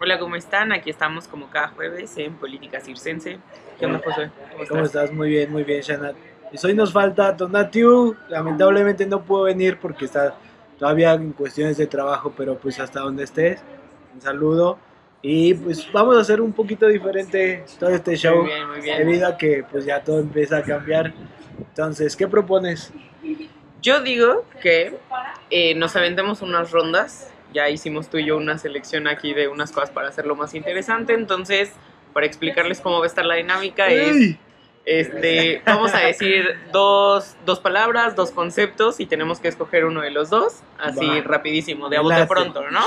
Hola, 0.00 0.20
¿cómo 0.20 0.36
están? 0.36 0.70
Aquí 0.70 0.90
estamos 0.90 1.26
como 1.26 1.50
cada 1.50 1.68
jueves 1.68 2.16
en 2.18 2.34
Política 2.36 2.80
Circense. 2.80 3.40
¿Qué 3.80 3.86
onda, 3.86 4.00
José? 4.04 4.30
¿Cómo 4.68 4.84
estás? 4.84 5.12
Muy 5.12 5.28
bien, 5.30 5.50
muy 5.50 5.64
bien, 5.64 5.80
Shanat. 5.80 6.14
Pues 6.50 6.64
hoy 6.64 6.72
nos 6.72 6.92
falta 6.92 7.32
Donatiu. 7.32 8.14
Lamentablemente 8.28 9.04
no 9.06 9.24
puedo 9.24 9.42
venir 9.42 9.78
porque 9.80 10.04
está 10.04 10.36
todavía 10.78 11.14
en 11.14 11.32
cuestiones 11.32 11.78
de 11.78 11.88
trabajo, 11.88 12.32
pero 12.36 12.56
pues 12.56 12.78
hasta 12.78 13.00
donde 13.00 13.24
estés, 13.24 13.60
un 14.14 14.20
saludo. 14.20 14.78
Y 15.20 15.54
pues 15.54 15.90
vamos 15.92 16.16
a 16.16 16.20
hacer 16.20 16.40
un 16.40 16.52
poquito 16.52 16.86
diferente 16.86 17.64
todo 17.80 17.90
este 17.90 18.14
show. 18.14 18.36
Muy 18.36 18.52
bien, 18.52 18.68
muy 18.68 18.80
bien. 18.80 18.98
Debido 18.98 19.26
a 19.26 19.36
que 19.36 19.64
pues 19.68 19.84
ya 19.84 20.04
todo 20.04 20.20
empieza 20.20 20.58
a 20.58 20.62
cambiar. 20.62 21.12
Entonces, 21.58 22.14
¿qué 22.14 22.28
propones? 22.28 22.92
Yo 23.82 24.00
digo 24.00 24.44
que 24.62 24.96
eh, 25.50 25.74
nos 25.74 25.96
aventemos 25.96 26.40
unas 26.40 26.70
rondas. 26.70 27.32
Ya 27.52 27.68
hicimos 27.68 28.08
tú 28.08 28.18
y 28.18 28.26
yo 28.26 28.36
una 28.36 28.58
selección 28.58 29.06
aquí 29.06 29.34
de 29.34 29.48
unas 29.48 29.72
cosas 29.72 29.90
para 29.90 30.08
hacerlo 30.08 30.36
más 30.36 30.54
interesante. 30.54 31.14
Entonces, 31.14 31.72
para 32.12 32.26
explicarles 32.26 32.80
cómo 32.80 32.98
va 32.98 33.04
a 33.04 33.08
estar 33.08 33.24
la 33.24 33.36
dinámica 33.36 33.88
es... 33.88 34.36
Este, 34.90 35.60
vamos 35.66 35.92
a 35.92 35.98
decir 35.98 36.56
dos, 36.72 37.36
dos 37.44 37.60
palabras, 37.60 38.16
dos 38.16 38.30
conceptos 38.30 39.00
y 39.00 39.06
tenemos 39.06 39.38
que 39.38 39.48
escoger 39.48 39.84
uno 39.84 40.00
de 40.00 40.10
los 40.10 40.30
dos, 40.30 40.62
así 40.78 41.06
Va. 41.06 41.20
rapidísimo, 41.20 41.90
de 41.90 41.98
a 41.98 42.00
bote 42.00 42.24
pronto, 42.26 42.70
¿no? 42.70 42.80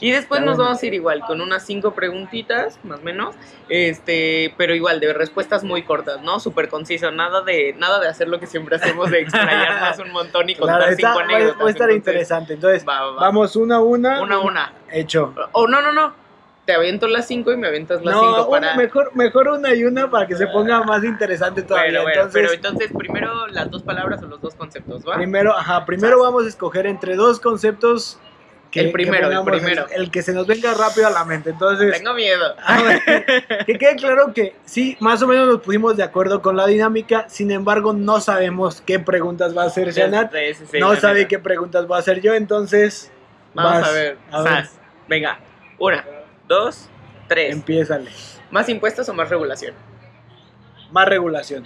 Y 0.00 0.10
después 0.10 0.42
nos 0.42 0.58
vamos 0.58 0.82
a 0.82 0.86
ir 0.86 0.94
igual 0.94 1.20
con 1.26 1.40
unas 1.40 1.64
cinco 1.64 1.94
preguntitas, 1.94 2.78
más 2.84 3.00
o 3.00 3.02
menos, 3.02 3.34
este, 3.68 4.54
pero 4.56 4.74
igual 4.74 5.00
de 5.00 5.12
respuestas 5.12 5.64
muy 5.64 5.82
cortas, 5.82 6.20
¿no? 6.22 6.40
Súper 6.40 6.68
conciso, 6.68 7.10
nada 7.10 7.42
de, 7.42 7.74
nada 7.78 8.00
de 8.00 8.08
hacer 8.08 8.28
lo 8.28 8.38
que 8.40 8.46
siempre 8.46 8.76
hacemos 8.76 9.10
de 9.10 9.20
explayarnos 9.20 9.98
un 10.06 10.12
montón 10.12 10.48
y 10.50 10.54
contar 10.54 10.78
Claro, 10.78 10.92
está- 10.92 11.08
cinco 11.14 11.20
anécdotas. 11.20 11.66
a 11.66 11.70
estar 11.70 11.90
entonces, 11.90 11.96
interesante. 11.96 12.54
Entonces, 12.54 12.84
va, 12.88 13.00
va, 13.02 13.10
va. 13.12 13.20
vamos 13.22 13.56
una 13.56 13.76
a 13.76 13.80
una. 13.82 14.22
Una 14.22 14.34
a 14.36 14.40
una. 14.40 14.72
Hecho. 14.90 15.34
O 15.52 15.66
no, 15.66 15.80
no, 15.82 15.92
no. 15.92 16.24
Te 16.66 16.72
aviento 16.72 17.06
las 17.08 17.26
cinco 17.26 17.52
y 17.52 17.58
me 17.58 17.66
aventas 17.68 18.02
las 18.02 18.14
No, 18.14 18.20
cinco 18.22 18.48
una- 18.48 18.60
para. 18.68 18.76
mejor, 18.76 19.10
mejor 19.14 19.48
una 19.48 19.74
y 19.74 19.84
una 19.84 20.10
para 20.10 20.26
que 20.26 20.34
se 20.34 20.46
ponga 20.46 20.82
más 20.82 21.04
interesante 21.04 21.62
todavía. 21.62 22.00
Bueno, 22.00 22.02
bueno, 22.04 22.20
entonces, 22.22 22.40
pero 22.42 22.54
entonces 22.54 22.90
primero 22.96 23.46
las 23.48 23.70
dos 23.70 23.82
palabras 23.82 24.22
o 24.22 24.26
los 24.26 24.40
dos 24.40 24.54
conceptos, 24.54 25.02
¿va? 25.06 25.16
Primero, 25.16 25.54
ajá, 25.54 25.84
primero 25.84 26.20
vamos 26.22 26.46
a 26.46 26.48
escoger 26.48 26.86
entre 26.86 27.16
dos 27.16 27.38
conceptos. 27.38 28.18
El 28.74 28.90
primero, 28.90 29.30
el 29.30 29.44
primero. 29.44 29.86
El, 29.90 30.10
que 30.10 30.22
se 30.22 30.32
nos 30.32 30.46
venga 30.46 30.74
rápido 30.74 31.06
a 31.06 31.10
la 31.10 31.24
mente. 31.24 31.50
Entonces, 31.50 31.92
Tengo 31.96 32.14
miedo. 32.14 32.54
ver, 32.84 33.64
que 33.66 33.78
quede 33.78 33.96
claro 33.96 34.32
que 34.34 34.56
sí, 34.64 34.96
más 35.00 35.22
o 35.22 35.28
menos 35.28 35.46
nos 35.46 35.60
pusimos 35.60 35.96
de 35.96 36.02
acuerdo 36.02 36.42
con 36.42 36.56
la 36.56 36.66
dinámica. 36.66 37.26
Sin 37.28 37.50
embargo, 37.50 37.92
no 37.92 38.20
sabemos 38.20 38.80
qué 38.80 38.98
preguntas 38.98 39.56
va 39.56 39.64
a 39.64 39.66
hacer 39.66 39.92
Shanat. 39.92 40.32
Sí, 40.32 40.54
sí, 40.54 40.64
sí, 40.72 40.78
no 40.80 40.96
sabe 40.96 41.28
qué 41.28 41.38
preguntas 41.38 41.90
va 41.90 41.96
a 41.96 41.98
hacer 42.00 42.20
yo. 42.20 42.34
Entonces, 42.34 43.12
Vamos 43.54 43.80
vas, 43.80 43.88
a 43.88 43.92
ver. 43.92 44.18
a 44.30 44.42
ver. 44.42 44.52
Sas. 44.52 44.78
Venga. 45.08 45.38
Una, 45.78 46.04
dos, 46.48 46.88
tres. 47.28 47.52
empiézale. 47.52 48.10
¿Más 48.50 48.68
impuestos 48.68 49.08
o 49.08 49.14
más 49.14 49.28
regulación? 49.28 49.74
Más 50.90 51.08
regulación. 51.08 51.64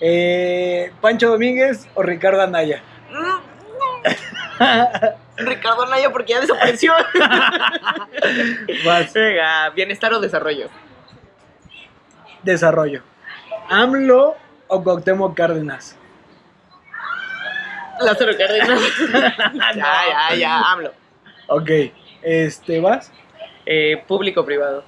Eh, 0.00 0.92
¿Pancho 1.00 1.30
Domínguez 1.30 1.88
o 1.94 2.02
Ricardo 2.02 2.42
Anaya? 2.42 2.82
Ricardo 5.38 5.86
Naya 5.86 6.10
porque 6.10 6.32
ya 6.32 6.40
desapareció. 6.40 6.92
Vas. 8.84 9.12
Venga, 9.12 9.70
bienestar 9.70 10.12
o 10.12 10.20
desarrollo. 10.20 10.68
Desarrollo. 12.42 13.02
¿AMLO 13.68 14.36
o 14.68 14.82
Cuauhtémoc 14.82 15.36
Cárdenas? 15.36 15.96
Lázaro 18.00 18.36
Cárdenas. 18.36 18.80
ya, 19.74 20.30
ya, 20.30 20.34
ya, 20.36 20.60
hablo. 20.60 20.92
Ok. 21.48 21.70
Este, 22.22 22.80
¿vas? 22.80 23.12
Eh, 23.66 24.02
público 24.06 24.44
privado. 24.44 24.84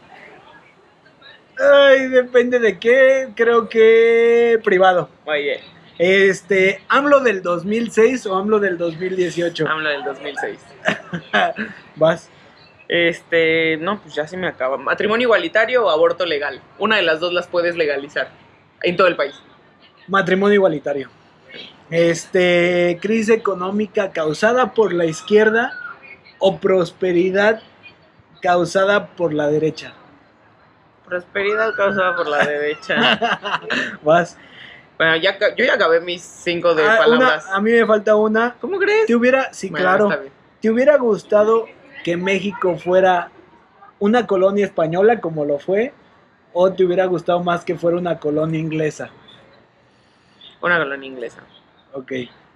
Ay, 1.58 2.08
depende 2.08 2.58
de 2.58 2.78
qué. 2.78 3.28
Creo 3.36 3.68
que 3.68 4.58
privado. 4.64 5.10
Oye, 5.26 5.60
Este, 6.02 6.80
¿AMLO 6.88 7.20
del 7.20 7.42
2006 7.42 8.24
o 8.24 8.34
AMLO 8.34 8.58
del 8.58 8.78
2018? 8.78 9.68
hablo 9.68 9.90
del 9.90 10.02
2006. 10.02 10.58
Vas. 11.96 12.30
Este, 12.88 13.76
no, 13.76 14.00
pues 14.00 14.14
ya 14.14 14.26
se 14.26 14.38
me 14.38 14.46
acaba. 14.46 14.78
¿Matrimonio 14.78 15.26
igualitario 15.26 15.84
o 15.84 15.90
aborto 15.90 16.24
legal? 16.24 16.62
Una 16.78 16.96
de 16.96 17.02
las 17.02 17.20
dos 17.20 17.34
las 17.34 17.48
puedes 17.48 17.76
legalizar 17.76 18.30
en 18.82 18.96
todo 18.96 19.08
el 19.08 19.16
país. 19.16 19.34
Matrimonio 20.08 20.54
igualitario. 20.54 21.10
Este, 21.90 22.98
crisis 23.02 23.28
económica 23.28 24.10
causada 24.10 24.72
por 24.72 24.94
la 24.94 25.04
izquierda 25.04 25.74
o 26.38 26.60
prosperidad 26.60 27.60
causada 28.40 29.08
por 29.08 29.34
la 29.34 29.48
derecha. 29.48 29.92
Prosperidad 31.04 31.74
causada 31.74 32.16
por 32.16 32.26
la 32.26 32.46
derecha. 32.46 33.20
Vas. 34.02 34.38
Bueno, 35.00 35.16
ya, 35.16 35.38
yo 35.56 35.64
ya 35.64 35.74
acabé 35.76 35.98
mis 36.02 36.20
cinco 36.20 36.74
de 36.74 36.82
Ah, 36.86 36.98
palabras. 36.98 37.46
una- 37.46 37.56
a 37.56 37.60
mí 37.62 37.70
me 37.72 37.86
falta 37.86 38.16
una. 38.16 38.56
¿Cómo 38.60 38.78
crees? 38.78 39.06
¿Te 39.06 39.14
hubiera, 39.14 39.50
sí, 39.50 39.70
Bueno, 39.70 39.82
claro. 39.82 40.24
¿te 40.60 40.68
hubiera 40.68 40.98
gustado 40.98 41.64
que 42.04 42.18
México 42.18 42.76
fuera 42.76 43.30
una 43.98 44.26
colonia 44.26 44.66
española 44.66 45.18
como 45.22 45.46
lo 45.46 45.58
fue? 45.58 45.94
¿O 46.52 46.70
te 46.74 46.84
hubiera 46.84 47.06
gustado 47.06 47.42
más 47.42 47.64
que 47.64 47.76
fuera 47.78 47.96
una 47.96 48.18
colonia 48.18 48.60
inglesa? 48.60 49.08
Una 50.60 50.76
colonia 50.76 51.08
inglesa. 51.08 51.40
Ok. 51.94 52.12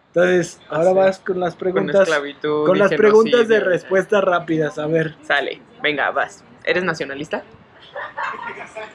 Entonces, 0.08 0.60
ahora 0.68 0.92
vas 0.92 1.20
con 1.20 1.40
las 1.40 1.54
Con 1.54 1.60
preguntas. 1.60 2.02
esclavitud. 2.02 2.66
Con 2.66 2.78
las 2.78 2.92
preguntas 2.92 3.48
de 3.48 3.60
respuestas 3.60 4.22
rápidas. 4.22 4.78
A 4.78 4.86
ver. 4.86 5.14
Sale. 5.22 5.62
Venga, 5.82 6.10
vas. 6.10 6.44
¿Eres 6.62 6.84
nacionalista? 6.84 7.42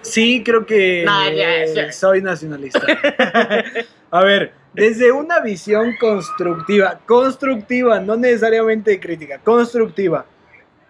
Sí, 0.01 0.43
creo 0.43 0.65
que 0.65 1.03
No, 1.05 1.29
ya, 1.31 1.65
ya. 1.65 1.91
soy 1.91 2.21
nacionalista. 2.21 2.81
A 4.11 4.23
ver, 4.23 4.53
desde 4.73 5.11
una 5.11 5.39
visión 5.39 5.95
constructiva, 5.99 6.99
constructiva, 7.05 7.99
no 7.99 8.15
necesariamente 8.15 8.99
crítica, 8.99 9.39
constructiva, 9.39 10.25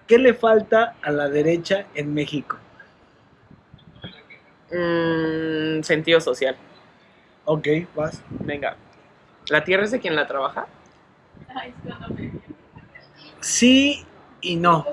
¿qué 0.08 0.18
le 0.18 0.34
falta 0.34 0.96
a 1.02 1.12
la 1.12 1.28
derecha 1.30 1.86
en 1.96 2.14
México? 2.14 2.58
Mm, 4.72 5.82
sentido 5.82 6.22
social. 6.22 6.56
Ok, 7.46 7.68
vas. 7.96 8.22
Venga. 8.30 8.76
¿La 9.50 9.64
tierra 9.64 9.84
es 9.84 9.92
de 9.92 10.00
quien 10.00 10.16
la 10.16 10.28
trabaja? 10.28 10.68
Sí 13.40 14.06
y 14.42 14.56
no. 14.56 14.86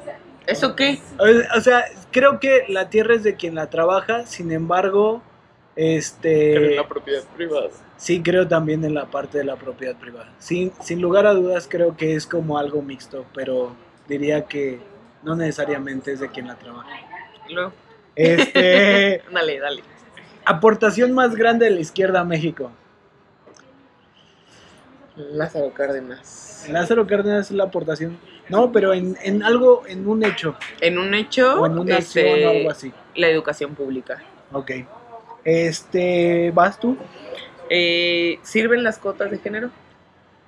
¿Eso 0.47 0.75
qué? 0.75 0.99
O, 1.19 1.59
o 1.59 1.61
sea, 1.61 1.85
creo 2.17 2.41
que 2.41 2.65
la 2.69 2.89
tierra 2.89 3.15
es 3.15 3.23
de 3.25 3.37
quien 3.37 3.55
la 3.55 3.69
trabaja, 3.69 4.25
sin 4.25 4.51
embargo, 4.51 5.21
este... 5.77 6.55
Pero 6.55 6.67
en 6.71 6.77
la 6.77 6.89
propiedad 6.89 7.23
privada. 7.37 7.69
Sí, 7.99 8.23
creo 8.23 8.49
también 8.49 8.83
en 8.87 8.95
la 8.95 9.11
parte 9.11 9.37
de 9.37 9.45
la 9.45 9.57
propiedad 9.57 9.95
privada. 9.97 10.33
Sin, 10.39 10.73
sin 10.81 11.03
lugar 11.03 11.27
a 11.27 11.35
dudas, 11.35 11.69
creo 11.71 11.95
que 11.95 12.15
es 12.15 12.27
como 12.27 12.57
algo 12.57 12.81
mixto, 12.81 13.27
pero 13.35 13.77
diría 14.09 14.47
que 14.47 14.81
no 15.23 15.37
necesariamente 15.37 16.13
es 16.13 16.21
de 16.21 16.31
quien 16.31 16.47
la 16.47 16.55
trabaja. 16.55 16.89
Luego. 17.51 17.75
Este, 18.15 19.23
Dale, 19.31 19.61
dale. 19.61 19.83
aportación 20.47 21.13
más 21.13 21.35
grande 21.37 21.67
de 21.67 21.73
la 21.73 21.81
izquierda 21.81 22.21
a 22.21 22.25
México. 22.25 22.73
Lázaro 25.17 25.71
Cárdenas. 25.75 26.67
Lázaro 26.71 27.07
Cárdenas 27.07 27.51
es 27.51 27.57
la 27.57 27.65
aportación. 27.65 28.19
No, 28.49 28.71
pero 28.73 28.95
en, 28.95 29.17
en 29.23 29.43
algo, 29.43 29.83
en 29.89 30.07
un 30.07 30.25
hecho, 30.25 30.57
En 30.81 30.99
un 30.99 31.15
hecho, 31.15 31.61
o 31.61 31.67
en 31.67 31.79
una 31.79 31.99
este, 31.99 32.31
acción 32.31 32.47
o 32.47 32.51
algo 32.51 32.71
así. 32.71 32.93
la 33.15 33.29
educación 33.29 33.75
pública. 33.75 34.23
Ok. 34.53 34.71
Este, 35.45 36.51
¿vas 36.53 36.79
tú? 36.79 36.97
Eh, 37.71 38.39
¿Sirven 38.43 38.83
las 38.83 38.99
cuotas 38.99 39.31
de 39.31 39.39
género? 39.39 39.71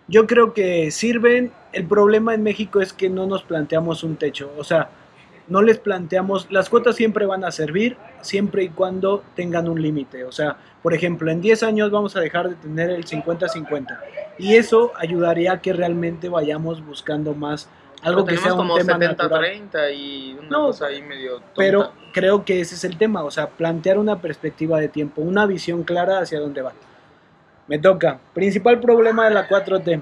Yo 0.06 0.26
creo 0.26 0.54
que 0.54 0.90
sirven. 0.90 1.52
El 1.72 1.86
problema 1.86 2.34
en 2.34 2.42
México 2.42 2.80
es 2.80 2.92
que 2.92 3.10
no 3.10 3.26
nos 3.26 3.42
planteamos 3.42 4.02
un 4.02 4.16
techo. 4.16 4.50
O 4.56 4.64
sea, 4.64 4.88
no 5.48 5.62
les 5.62 5.78
planteamos. 5.78 6.50
Las 6.50 6.68
cuotas 6.68 6.96
siempre 6.96 7.26
van 7.26 7.44
a 7.44 7.50
servir 7.50 7.96
siempre 8.22 8.64
y 8.64 8.68
cuando 8.70 9.22
tengan 9.34 9.68
un 9.68 9.80
límite. 9.82 10.24
O 10.24 10.32
sea, 10.32 10.56
por 10.82 10.94
ejemplo, 10.94 11.30
en 11.30 11.40
10 11.40 11.62
años 11.62 11.90
vamos 11.90 12.16
a 12.16 12.20
dejar 12.20 12.48
de 12.48 12.54
tener 12.56 12.90
el 12.90 13.04
50-50. 13.04 13.98
Y 14.38 14.54
eso 14.54 14.92
ayudaría 14.96 15.52
a 15.52 15.60
que 15.60 15.72
realmente 15.72 16.28
vayamos 16.28 16.84
buscando 16.84 17.34
más 17.34 17.68
algo 18.02 18.24
que 18.24 18.36
tenemos 18.36 18.44
sea 18.44 18.52
un 18.52 18.58
como 18.58 18.76
tema 18.76 18.98
natural. 18.98 19.44
70-30 19.44 19.96
y 19.96 20.36
una 20.38 20.48
No, 20.48 20.66
cosa 20.66 20.86
ahí 20.86 21.02
medio 21.02 21.36
tonta. 21.36 21.52
Pero 21.56 21.92
creo 22.12 22.44
que 22.44 22.60
ese 22.60 22.74
es 22.74 22.84
el 22.84 22.96
tema. 22.96 23.24
O 23.24 23.30
sea, 23.30 23.48
plantear 23.48 23.98
una 23.98 24.20
perspectiva 24.20 24.78
de 24.78 24.88
tiempo, 24.88 25.20
una 25.20 25.46
visión 25.46 25.82
clara 25.82 26.20
hacia 26.20 26.40
dónde 26.40 26.62
va. 26.62 26.72
Me 27.66 27.78
toca. 27.78 28.18
Principal 28.34 28.80
problema 28.80 29.28
de 29.28 29.34
la 29.34 29.48
4T. 29.48 30.00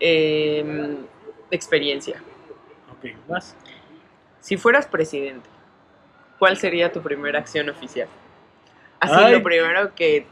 Eh, 0.00 0.96
experiencia. 1.50 2.20
Ok, 2.90 3.10
vas. 3.28 3.54
Si 4.40 4.56
fueras 4.56 4.86
presidente, 4.86 5.48
¿cuál 6.38 6.56
sería 6.56 6.90
tu 6.90 7.00
primera 7.00 7.38
acción 7.38 7.68
oficial? 7.68 8.08
Así 8.98 9.14
Ay. 9.16 9.32
lo 9.32 9.42
primero 9.42 9.94
que 9.94 10.26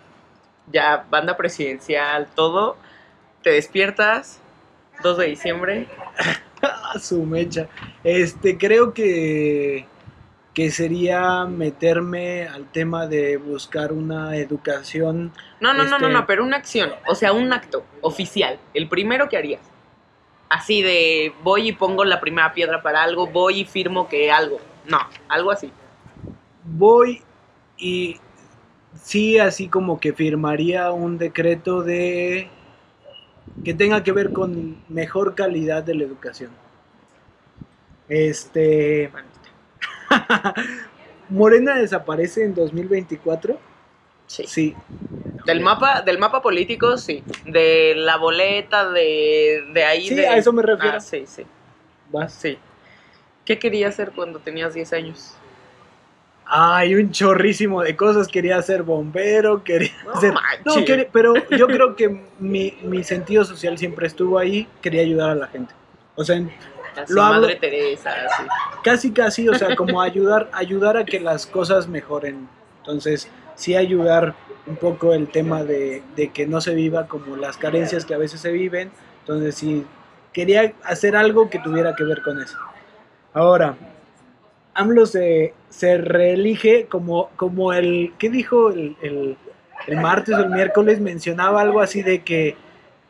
ya 0.73 1.05
banda 1.11 1.37
presidencial, 1.37 2.27
todo, 2.35 2.77
te 3.43 3.51
despiertas 3.51 4.41
2 5.03 5.19
de 5.19 5.27
diciembre, 5.27 5.87
su 7.01 7.23
mecha. 7.25 7.69
Este, 8.05 8.59
creo 8.59 8.93
que, 8.93 9.87
que 10.55 10.71
sería 10.71 11.45
meterme 11.47 12.47
al 12.47 12.67
tema 12.71 13.07
de 13.07 13.37
buscar 13.37 13.93
una 13.93 14.37
educación. 14.37 15.33
No, 15.61 15.73
no, 15.73 15.85
no, 15.85 15.91
no, 15.99 16.07
Este- 16.07 16.13
no, 16.13 16.27
pero 16.27 16.45
una 16.45 16.57
acción, 16.57 16.91
o 17.07 17.15
sea, 17.15 17.33
un 17.33 17.53
acto 17.53 17.85
oficial, 18.03 18.59
el 18.75 18.89
primero 18.89 19.29
que 19.29 19.37
harías. 19.37 19.61
Así 20.49 20.83
de 20.83 21.33
voy 21.45 21.69
y 21.69 21.73
pongo 21.73 22.05
la 22.05 22.21
primera 22.21 22.53
piedra 22.53 22.83
para 22.83 23.03
algo, 23.05 23.29
voy 23.29 23.61
y 23.61 23.65
firmo 23.65 24.09
que 24.09 24.33
algo. 24.33 24.59
No, 24.87 24.99
algo 25.29 25.53
así. 25.53 25.71
Voy 26.65 27.23
y 27.79 28.17
sí, 29.01 29.39
así 29.39 29.69
como 29.69 30.01
que 30.01 30.13
firmaría 30.13 30.91
un 30.91 31.19
decreto 31.19 31.83
de 31.83 32.49
que 33.63 33.75
tenga 33.75 34.03
que 34.03 34.13
ver 34.13 34.33
con 34.33 34.79
mejor 34.89 35.35
calidad 35.35 35.83
de 35.83 35.95
la 35.95 36.05
educación. 36.05 36.51
Este, 38.09 39.11
Morena 41.29 41.77
desaparece 41.77 42.45
en 42.45 42.55
2024. 42.55 43.59
Sí. 44.27 44.45
Sí. 44.47 44.77
Del 45.47 45.61
mapa, 45.61 46.03
del 46.03 46.19
mapa 46.19 46.43
político, 46.43 46.97
sí. 46.99 47.23
De 47.45 47.95
la 47.97 48.17
boleta, 48.17 48.91
de, 48.91 49.65
de 49.73 49.85
ahí. 49.85 50.09
Sí, 50.09 50.15
de... 50.15 50.29
a 50.29 50.37
eso 50.37 50.53
me 50.53 50.63
refiero. 50.63 50.97
Ah, 50.97 51.01
sí, 51.01 51.25
sí, 51.27 51.47
Vas. 52.11 52.33
sí. 52.33 52.59
¿Qué 53.45 53.59
querías 53.59 53.95
hacer 53.95 54.13
cuando 54.13 54.39
tenías 54.39 54.75
10 54.75 54.93
años? 54.93 55.40
Hay 56.53 56.95
un 56.97 57.13
chorrísimo 57.13 57.83
de 57.83 57.95
cosas. 57.97 58.27
Quería 58.27 58.61
ser 58.63 58.83
bombero, 58.83 59.63
quería 59.63 59.91
No 60.05 60.21
ser... 60.21 60.33
manches. 60.33 60.67
No, 60.67 60.85
quería- 60.85 61.09
pero 61.13 61.35
yo 61.57 61.67
creo 61.69 61.95
que 61.95 62.23
mi, 62.41 62.75
mi 62.83 63.05
sentido 63.05 63.45
social 63.45 63.79
siempre 63.79 64.07
estuvo 64.09 64.39
ahí. 64.39 64.67
Quería 64.83 65.03
ayudar 65.03 65.31
a 65.31 65.35
la 65.37 65.47
gente. 65.47 65.73
O 66.17 66.25
sea, 66.25 66.37
Así, 67.01 67.13
lo 67.15 67.23
hablo- 67.23 67.43
Madre 67.43 67.55
Teresa, 67.57 68.11
casi 68.83 69.13
casi, 69.13 69.49
o 69.49 69.55
sea, 69.55 69.77
como 69.77 70.03
ayudar, 70.03 70.51
ayudar 70.53 70.97
a 70.97 71.05
que 71.05 71.21
las 71.21 71.47
cosas 71.47 71.87
mejoren. 71.87 72.49
Entonces, 72.81 73.29
sí 73.55 73.77
ayudar 73.77 74.35
un 74.67 74.75
poco 74.77 75.15
el 75.15 75.29
tema 75.29 75.63
de, 75.63 76.03
de 76.17 76.31
que 76.33 76.47
no 76.49 76.61
se 76.61 76.75
viva 76.75 77.07
como 77.07 77.37
las 77.37 77.57
carencias 77.57 78.05
que 78.05 78.15
a 78.15 78.19
veces 78.19 78.41
se 78.41 78.51
viven. 78.51 78.91
Entonces, 79.21 79.55
sí, 79.55 79.87
quería 80.33 80.73
hacer 80.83 81.15
algo 81.15 81.49
que 81.49 81.61
tuviera 81.61 81.95
que 81.95 82.03
ver 82.03 82.23
con 82.23 82.43
eso. 82.43 82.59
Ahora, 83.33 83.77
AMLO 84.75 85.07
se, 85.07 85.55
se 85.69 85.99
reelige 85.99 86.87
como, 86.87 87.31
como 87.37 87.73
el, 87.73 88.13
¿qué 88.19 88.31
dijo 88.31 88.71
el, 88.71 88.97
el, 89.03 89.37
el 89.87 89.97
martes 90.01 90.35
o 90.35 90.41
el 90.41 90.51
miércoles? 90.51 91.01
Mencionaba 91.01 91.61
algo 91.61 91.81
así 91.81 92.03
de 92.03 92.23
que, 92.23 92.57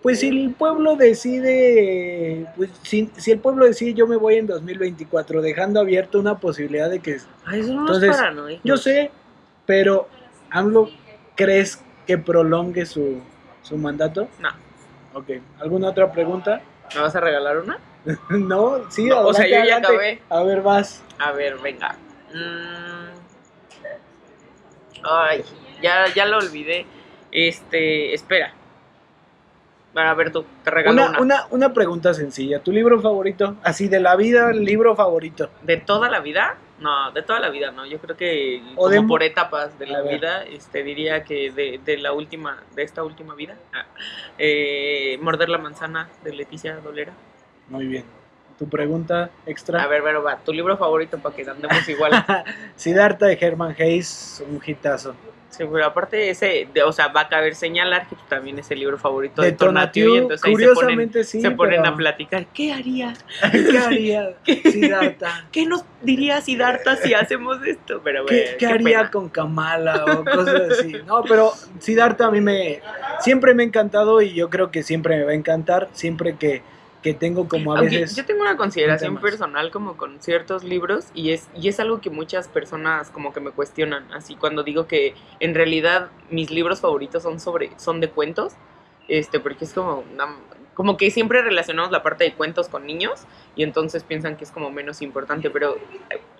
pues 0.03 0.21
si 0.21 0.29
el 0.29 0.55
pueblo 0.55 0.97
decide, 0.97 2.47
pues 2.57 2.71
si, 2.83 3.11
si 3.17 3.33
el 3.33 3.39
pueblo 3.39 3.67
decide 3.67 3.95
yo 3.95 4.07
me 4.07 4.17
voy 4.17 4.37
en 4.37 4.47
2024, 4.47 5.43
dejando 5.43 5.81
abierto 5.81 6.19
una 6.19 6.39
posibilidad 6.39 6.89
de 6.89 7.01
que, 7.01 7.19
Ay, 7.45 7.61
eso 7.61 7.75
no 7.75 7.81
Entonces, 7.83 8.17
es 8.49 8.61
yo 8.65 8.77
sé, 8.77 9.11
pero 9.67 10.09
AMLO, 10.51 10.91
¿crees 11.37 11.83
que 12.07 12.19
prolongue 12.19 12.87
su, 12.87 13.21
su 13.63 13.77
mandato? 13.77 14.29
No. 14.41 14.49
Ok, 15.13 15.31
¿alguna 15.61 15.89
otra 15.89 16.11
pregunta? 16.13 16.63
¿Me 16.95 17.01
vas 17.01 17.15
a 17.15 17.21
regalar 17.21 17.59
una? 17.59 17.79
no, 18.31 18.91
sí, 18.91 19.07
No, 19.07 19.21
o 19.27 19.35
sea, 19.35 19.45
yo 19.47 19.51
ya 19.65 19.77
adelante. 19.77 20.23
A 20.29 20.43
ver, 20.43 20.63
vas. 20.63 21.03
A 21.19 21.33
ver, 21.33 21.59
venga. 21.59 21.97
Mm. 22.33 23.11
Ay, 25.03 25.45
ya, 25.83 26.07
ya 26.15 26.27
lo 26.27 26.39
olvidé. 26.39 26.87
Este, 27.33 28.13
espera. 28.15 28.53
Para 29.93 30.15
ver 30.15 30.31
tú, 30.31 30.45
te 30.63 30.71
regalo 30.71 30.95
Una, 30.95 31.11
una. 31.11 31.21
una, 31.21 31.47
una 31.51 31.73
pregunta 31.73 32.15
sencilla. 32.15 32.61
¿Tu 32.61 32.71
libro 32.71 33.01
favorito? 33.01 33.57
Así 33.65 33.89
de 33.89 33.99
la 33.99 34.15
vida, 34.15 34.51
el 34.51 34.65
libro 34.65 34.95
favorito. 34.95 35.51
¿De 35.63 35.79
toda 35.79 36.09
la 36.09 36.21
vida? 36.21 36.57
No, 36.79 37.11
de 37.11 37.23
toda 37.23 37.41
la 37.41 37.51
vida, 37.51 37.73
no. 37.73 37.85
Yo 37.87 37.99
creo 37.99 38.17
que 38.17 38.63
O 38.77 38.85
como 38.85 38.91
de- 38.91 39.03
por 39.03 39.23
etapas 39.23 39.79
de 39.79 39.87
la 39.87 40.01
vida, 40.03 40.45
este, 40.45 40.83
diría 40.85 41.25
que 41.25 41.51
de, 41.51 41.81
de 41.85 41.99
la 41.99 42.13
última, 42.13 42.63
de 42.75 42.85
esta 42.85 43.03
última 43.03 43.35
vida, 43.35 43.57
ah, 43.75 43.85
eh, 44.39 45.19
Morder 45.21 45.49
la 45.49 45.59
manzana 45.59 46.09
de 46.23 46.33
Leticia 46.35 46.77
Dolera. 46.77 47.13
Muy 47.71 47.87
bien. 47.87 48.05
¿Tu 48.59 48.69
pregunta 48.69 49.31
extra? 49.47 49.83
A 49.83 49.87
ver, 49.87 50.03
pero 50.05 50.23
va, 50.23 50.37
tu 50.37 50.53
libro 50.53 50.77
favorito 50.77 51.19
para 51.19 51.35
que 51.35 51.49
andemos 51.49 51.89
igual. 51.89 52.13
Siddhartha 52.77 53.27
de 53.27 53.39
Herman 53.41 53.75
Hayes, 53.79 54.45
un 54.47 54.61
hitazo. 54.65 55.15
Sí, 55.49 55.65
pero 55.71 55.85
aparte 55.85 56.31
ese, 56.31 56.69
de- 56.73 56.83
o 56.85 56.93
sea, 56.93 57.09
va 57.09 57.23
a 57.23 57.29
caber 57.29 57.55
señalar 57.57 58.07
que 58.07 58.15
también 58.29 58.59
es 58.61 58.71
el 58.71 58.79
libro 58.79 58.99
favorito 58.99 59.43
de, 59.43 59.49
De 59.51 59.57
y 59.95 60.17
entonces 60.17 60.45
ahí 60.45 60.55
se 60.57 60.69
ponen, 60.75 61.13
sí, 61.25 61.41
se 61.41 61.51
ponen 61.51 61.81
pero- 61.83 61.95
a 61.95 61.97
platicar. 61.97 62.47
¿Qué 62.55 62.73
haría? 62.73 63.15
¿Qué 63.51 63.79
haría 63.79 64.35
Siddhartha? 64.45 65.47
¿Qué 65.51 65.67
nos 65.67 65.83
diría 66.03 66.41
Siddhartha 66.41 66.97
si 66.97 67.15
hacemos 67.15 67.65
esto? 67.67 68.01
Pero 68.05 68.27
¿Qué, 68.27 68.43
bueno, 68.43 68.57
qué 68.59 68.67
haría 68.67 68.99
pena. 68.99 69.11
con 69.11 69.29
Kamala 69.29 70.05
o 70.05 70.25
cosas 70.25 70.71
así? 70.71 70.93
No, 71.05 71.23
pero 71.25 71.53
Siddhartha 71.81 72.27
a 72.27 72.31
mí 72.31 72.41
me 72.41 72.81
siempre 73.21 73.53
me 73.55 73.63
ha 73.65 73.67
encantado 73.67 74.21
y 74.23 74.35
yo 74.35 74.51
creo 74.51 74.71
que 74.71 74.83
siempre 74.85 75.17
me 75.17 75.25
va 75.25 75.31
a 75.33 75.35
encantar, 75.35 75.89
siempre 75.93 76.37
que, 76.37 76.63
que 77.03 77.15
tengo 77.15 77.49
como 77.49 77.75
a 77.75 77.79
Aunque 77.79 78.01
veces... 78.01 78.17
yo 78.17 78.27
tengo 78.27 78.43
una 78.43 78.57
consideración 78.57 79.19
personal 79.19 79.71
como 79.71 79.97
con 79.97 80.21
ciertos 80.21 80.65
libros 80.65 81.07
y 81.15 81.31
es, 81.31 81.49
y 81.55 81.69
es 81.69 81.81
algo 81.81 82.01
que 82.01 82.11
muchas 82.11 82.49
personas 82.49 83.11
como 83.11 83.33
que 83.33 83.41
me 83.41 83.51
cuestionan, 83.53 84.13
así 84.13 84.37
cuando 84.37 84.63
digo 84.63 84.87
que 84.87 85.15
en 85.41 85.55
realidad 85.55 86.11
mis 86.31 86.51
libros 86.51 86.81
favoritos 86.81 87.23
son 87.23 87.41
sobre, 87.41 87.71
son 87.79 88.01
de 88.01 88.11
cuentos, 88.11 88.53
este, 89.09 89.41
porque 89.41 89.65
es 89.65 89.73
como 89.73 90.05
una- 90.13 90.37
como 90.75 90.97
que 90.97 91.11
siempre 91.11 91.43
relacionamos 91.43 91.91
la 91.91 92.03
parte 92.03 92.25
de 92.25 92.35
cuentos 92.35 92.69
con 92.69 92.87
niños 92.87 93.23
y 93.57 93.63
entonces 93.65 94.05
piensan 94.05 94.37
que 94.37 94.45
es 94.45 94.51
como 94.51 94.71
menos 94.71 95.03
importante, 95.03 95.51
pero, 95.51 95.77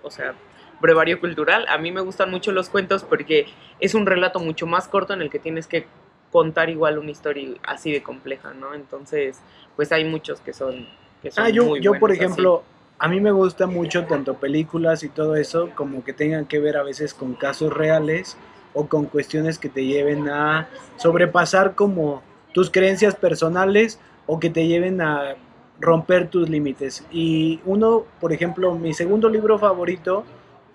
o 0.03 0.09
sea, 0.11 0.33
brevario 0.79 1.19
cultural, 1.19 1.65
a 1.69 1.77
mí 1.77 1.91
me 1.91 2.01
gustan 2.01 2.31
mucho 2.31 2.51
los 2.51 2.69
cuentos 2.69 3.03
porque 3.03 3.45
es 3.79 3.93
un 3.93 4.05
relato 4.07 4.39
mucho 4.39 4.65
más 4.65 4.87
corto 4.87 5.13
en 5.13 5.21
el 5.21 5.29
que 5.29 5.37
tienes 5.37 5.67
que 5.67 5.85
contar 6.31 6.69
igual 6.69 6.97
una 6.97 7.11
historia 7.11 7.49
así 7.63 7.91
de 7.91 8.01
compleja, 8.01 8.53
¿no? 8.53 8.73
Entonces, 8.73 9.39
pues 9.75 9.91
hay 9.91 10.05
muchos 10.05 10.39
que 10.41 10.53
son... 10.53 10.87
Que 11.21 11.31
son 11.31 11.43
Ah, 11.45 11.49
yo, 11.49 11.65
muy 11.65 11.81
yo 11.81 11.99
por 11.99 12.11
así. 12.11 12.19
ejemplo, 12.19 12.63
a 12.97 13.07
mí 13.07 13.19
me 13.19 13.31
gusta 13.31 13.67
mucho 13.67 14.05
tanto 14.05 14.35
películas 14.35 15.03
y 15.03 15.09
todo 15.09 15.35
eso 15.35 15.69
como 15.75 16.03
que 16.03 16.13
tengan 16.13 16.45
que 16.45 16.59
ver 16.59 16.77
a 16.77 16.83
veces 16.83 17.13
con 17.13 17.33
casos 17.33 17.73
reales 17.73 18.37
o 18.73 18.87
con 18.87 19.05
cuestiones 19.05 19.59
que 19.59 19.69
te 19.69 19.85
lleven 19.85 20.29
a 20.29 20.67
sobrepasar 20.97 21.75
como 21.75 22.21
tus 22.53 22.69
creencias 22.69 23.15
personales 23.15 23.99
o 24.25 24.39
que 24.39 24.49
te 24.49 24.67
lleven 24.67 25.01
a 25.01 25.35
romper 25.79 26.29
tus 26.29 26.49
límites. 26.49 27.05
Y 27.11 27.59
uno, 27.65 28.05
por 28.19 28.33
ejemplo, 28.33 28.75
mi 28.75 28.93
segundo 28.93 29.29
libro 29.29 29.57
favorito 29.59 30.23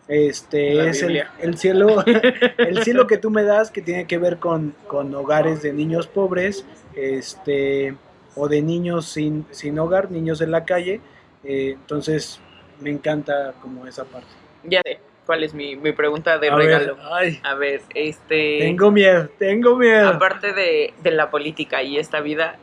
este 0.09 0.89
es 0.89 1.03
el, 1.03 1.25
el 1.41 1.59
cielo 1.59 2.05
el 2.59 2.83
cielo 2.85 3.07
que 3.07 3.19
tú 3.19 3.31
me 3.31 3.43
das 3.43 3.71
que 3.71 3.83
tiene 3.83 4.07
que 4.07 4.19
ver 4.19 4.39
con, 4.39 4.75
con 4.87 5.15
hogares 5.15 5.63
de 5.63 5.73
niños 5.73 6.07
pobres 6.07 6.65
este 6.95 7.95
o 8.35 8.49
de 8.49 8.63
niños 8.63 9.07
sin, 9.07 9.47
sin 9.51 9.79
hogar 9.79 10.11
niños 10.11 10.41
en 10.41 10.51
la 10.53 10.65
calle 10.65 11.01
eh, 11.45 11.71
entonces 11.73 12.41
me 12.81 12.91
encanta 12.91 13.55
como 13.61 13.87
esa 13.87 14.05
parte 14.05 14.29
Ya 14.65 14.81
sé 14.85 15.01
cuál 15.27 15.43
es 15.43 15.55
mi, 15.55 15.75
mi 15.77 15.93
pregunta 15.93 16.39
de 16.39 16.51
A 16.51 16.55
ver, 16.57 16.67
regalo. 16.67 16.97
ay, 17.13 17.41
A 17.43 17.55
ver, 17.55 17.81
este... 17.95 18.59
tengo 18.61 18.91
miedo 18.93 19.29
tengo 19.39 19.77
miedo 19.77 20.09
Aparte 20.09 20.53
de, 20.53 20.95
de 21.03 21.11
la 21.11 21.31
política 21.31 21.83
y 21.83 21.99
esta 21.99 22.21
vida, 22.21 22.57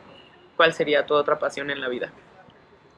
¿cuál 0.56 0.72
sería 0.72 1.04
tu 1.04 1.14
otra 1.14 1.38
pasión 1.38 1.70
en 1.70 1.80
la 1.80 1.88
vida? 1.88 2.10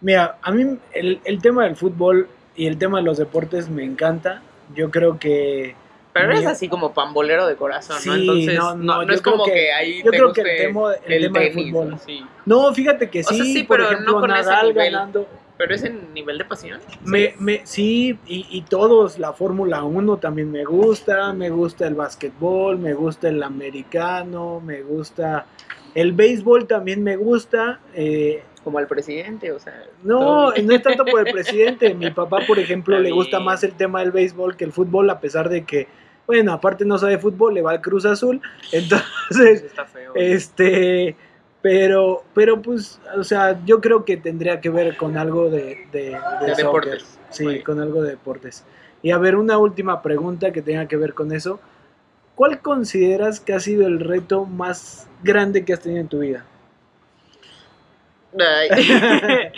Mira, 0.00 0.36
a 0.42 0.52
mí 0.52 0.78
el, 0.92 1.20
el 1.24 1.40
tema 1.42 1.64
del 1.64 1.74
fútbol 1.74 2.28
y 2.56 2.66
el 2.66 2.78
tema 2.78 2.98
de 2.98 3.04
los 3.04 3.18
deportes 3.18 3.68
me 3.68 3.84
encanta. 3.84 4.42
Yo 4.74 4.90
creo 4.90 5.18
que. 5.18 5.74
Pero 6.12 6.30
eres 6.32 6.46
así 6.46 6.68
como 6.68 6.94
pambolero 6.94 7.46
de 7.46 7.56
corazón, 7.56 7.98
¿no? 8.06 8.14
Entonces, 8.14 8.54
no, 8.58 8.74
no, 8.74 8.82
no, 9.00 9.04
no 9.04 9.12
es 9.12 9.20
como 9.20 9.44
que, 9.44 9.52
que- 9.52 9.72
ahí 9.72 9.98
yo 10.02 10.10
te 10.10 10.16
creo 10.16 10.32
que 10.32 10.40
el 10.40 10.46
guste 10.46 10.64
tema, 10.64 10.92
el 11.06 11.20
tema 11.22 11.40
del 11.40 11.52
fútbol. 11.52 11.98
sí. 12.06 12.24
No, 12.46 12.72
fíjate 12.72 13.10
que 13.10 13.20
O 13.20 13.22
sea, 13.22 13.36
sí, 13.36 13.52
sí, 13.52 13.62
por 13.64 13.76
pero 13.76 13.88
no 13.90 13.94
ejemplo, 13.96 14.20
con 14.20 14.30
ese 14.30 14.42
Nadal 14.44 14.66
nivel. 14.68 14.92
ganando. 14.92 15.28
Pero 15.58 15.74
es 15.74 15.84
en 15.84 16.12
nivel 16.14 16.36
de 16.38 16.44
pasión. 16.44 16.80
Me, 17.04 17.34
me, 17.38 17.62
sí, 17.66 18.18
y, 18.26 18.46
y 18.50 18.62
todos, 18.62 19.18
la 19.18 19.32
Fórmula 19.32 19.84
1 19.84 20.16
también 20.18 20.50
me 20.50 20.64
gusta, 20.64 21.32
me 21.32 21.48
gusta 21.50 21.86
el 21.86 21.94
básquetbol, 21.94 22.78
me 22.78 22.92
gusta 22.94 23.28
el 23.28 23.42
americano, 23.42 24.60
me 24.64 24.82
gusta 24.82 25.46
el 25.94 26.12
béisbol 26.12 26.66
también 26.66 27.02
me 27.02 27.16
gusta. 27.16 27.80
eh, 27.94 28.42
Como 28.66 28.78
al 28.78 28.88
presidente, 28.88 29.52
o 29.52 29.60
sea. 29.60 29.84
No, 30.02 30.50
no 30.50 30.74
es 30.74 30.82
tanto 30.82 31.04
por 31.04 31.24
el 31.24 31.32
presidente. 31.32 31.94
Mi 31.94 32.10
papá, 32.20 32.40
por 32.48 32.58
ejemplo, 32.58 32.98
le 32.98 33.12
gusta 33.12 33.38
más 33.38 33.62
el 33.62 33.74
tema 33.74 34.00
del 34.00 34.10
béisbol 34.10 34.56
que 34.56 34.64
el 34.64 34.72
fútbol, 34.72 35.08
a 35.08 35.20
pesar 35.20 35.48
de 35.48 35.64
que, 35.64 35.86
bueno, 36.26 36.52
aparte 36.52 36.84
no 36.84 36.98
sabe 36.98 37.16
fútbol, 37.16 37.54
le 37.54 37.62
va 37.62 37.70
al 37.70 37.80
Cruz 37.80 38.04
Azul. 38.04 38.40
Entonces, 38.72 39.62
Está 39.62 39.84
feo. 39.84 40.10
este, 40.16 41.14
pero, 41.62 42.24
pero 42.34 42.60
pues, 42.60 43.00
o 43.16 43.22
sea, 43.22 43.56
yo 43.64 43.80
creo 43.80 44.04
que 44.04 44.16
tendría 44.16 44.60
que 44.60 44.68
ver 44.68 44.96
con 44.96 45.16
algo 45.16 45.48
de, 45.48 45.86
de, 45.92 46.18
de 46.40 46.54
deportes. 46.56 47.20
Sí, 47.30 47.60
con 47.60 47.78
algo 47.78 48.02
de 48.02 48.10
deportes. 48.10 48.64
Y 49.00 49.12
a 49.12 49.18
ver, 49.18 49.36
una 49.36 49.58
última 49.58 50.02
pregunta 50.02 50.50
que 50.50 50.60
tenga 50.60 50.88
que 50.88 50.96
ver 50.96 51.14
con 51.14 51.30
eso. 51.30 51.60
¿Cuál 52.34 52.60
consideras 52.62 53.38
que 53.38 53.52
ha 53.52 53.60
sido 53.60 53.86
el 53.86 54.00
reto 54.00 54.44
más 54.44 55.08
grande 55.22 55.64
que 55.64 55.72
has 55.72 55.78
tenido 55.78 56.00
en 56.00 56.08
tu 56.08 56.18
vida? 56.18 56.44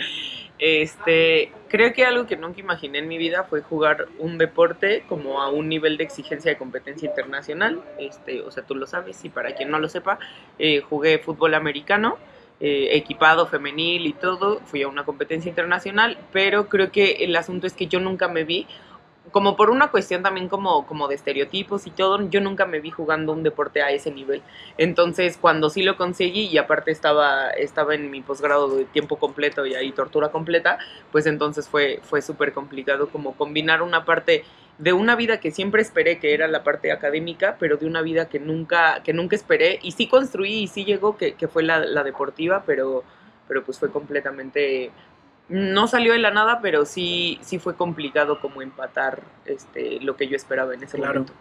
Este, 0.59 1.53
creo 1.69 1.93
que 1.93 2.03
algo 2.03 2.27
que 2.27 2.35
nunca 2.35 2.59
imaginé 2.59 2.99
en 2.99 3.07
mi 3.07 3.17
vida 3.17 3.45
fue 3.45 3.61
jugar 3.61 4.09
un 4.17 4.37
deporte 4.37 5.05
como 5.07 5.41
a 5.41 5.49
un 5.49 5.69
nivel 5.69 5.95
de 5.95 6.03
exigencia 6.03 6.51
de 6.51 6.57
competencia 6.57 7.07
internacional. 7.07 7.81
Este, 7.97 8.41
o 8.41 8.51
sea, 8.51 8.63
tú 8.63 8.75
lo 8.75 8.85
sabes, 8.85 9.23
y 9.23 9.29
para 9.29 9.55
quien 9.55 9.71
no 9.71 9.79
lo 9.79 9.87
sepa, 9.87 10.19
eh, 10.59 10.81
jugué 10.81 11.17
fútbol 11.19 11.53
americano. 11.53 12.17
Eh, 12.61 12.97
equipado, 12.97 13.47
femenil 13.47 14.05
y 14.05 14.11
todo, 14.11 14.59
fui 14.65 14.83
a 14.83 14.89
una 14.89 15.05
competencia 15.05 15.47
internacional, 15.47 16.17
pero 16.33 16.67
creo 16.67 16.91
que 16.91 17.23
el 17.23 17.33
asunto 17.37 17.67
es 17.67 17.71
que 17.71 17.87
yo 17.87 18.01
nunca 18.01 18.27
me 18.27 18.43
vi, 18.43 18.67
como 19.31 19.55
por 19.55 19.69
una 19.69 19.91
cuestión 19.91 20.23
también 20.23 20.49
como, 20.49 20.85
como 20.87 21.07
de 21.07 21.15
estereotipos 21.15 21.87
y 21.87 21.91
todo, 21.91 22.29
yo 22.29 22.41
nunca 22.41 22.65
me 22.65 22.79
vi 22.79 22.89
jugando 22.91 23.33
un 23.33 23.43
deporte 23.43 23.81
a 23.81 23.91
ese 23.91 24.11
nivel. 24.11 24.41
Entonces, 24.77 25.37
cuando 25.39 25.69
sí 25.69 25.83
lo 25.83 25.97
conseguí 25.97 26.47
y 26.47 26.57
aparte 26.57 26.91
estaba, 26.91 27.51
estaba 27.51 27.95
en 27.95 28.09
mi 28.11 28.21
posgrado 28.21 28.75
de 28.75 28.85
tiempo 28.85 29.17
completo 29.17 29.65
y 29.65 29.75
ahí 29.75 29.91
tortura 29.91 30.29
completa, 30.29 30.79
pues 31.11 31.25
entonces 31.25 31.67
fue, 31.69 31.99
fue 32.03 32.21
súper 32.21 32.53
complicado 32.53 33.09
como 33.09 33.35
combinar 33.35 33.81
una 33.81 34.05
parte 34.05 34.43
de 34.77 34.93
una 34.93 35.15
vida 35.15 35.41
que 35.41 35.51
siempre 35.51 35.81
esperé 35.81 36.19
que 36.19 36.33
era 36.33 36.47
la 36.47 36.63
parte 36.63 36.91
académica, 36.91 37.57
pero 37.59 37.75
de 37.77 37.85
una 37.85 38.01
vida 38.01 38.29
que 38.29 38.39
nunca, 38.39 39.03
que 39.03 39.13
nunca 39.13 39.35
esperé 39.35 39.79
y 39.81 39.91
sí 39.91 40.07
construí 40.07 40.63
y 40.63 40.67
sí 40.67 40.85
llegó 40.85 41.17
que, 41.17 41.33
que 41.33 41.49
fue 41.49 41.63
la, 41.63 41.79
la 41.79 42.03
deportiva, 42.03 42.63
pero, 42.65 43.03
pero 43.47 43.63
pues 43.63 43.77
fue 43.77 43.91
completamente 43.91 44.91
no 45.49 45.87
salió 45.87 46.13
de 46.13 46.19
la 46.19 46.31
nada, 46.31 46.61
pero 46.61 46.85
sí, 46.85 47.39
sí 47.41 47.59
fue 47.59 47.75
complicado 47.75 48.39
como 48.39 48.61
empatar 48.61 49.21
este, 49.45 49.99
lo 49.99 50.15
que 50.15 50.27
yo 50.27 50.35
esperaba 50.35 50.73
en 50.73 50.83
ese 50.83 50.97
momento. 50.97 51.33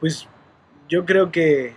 Pues 0.00 0.26
yo 0.88 1.04
creo 1.04 1.30
que 1.30 1.74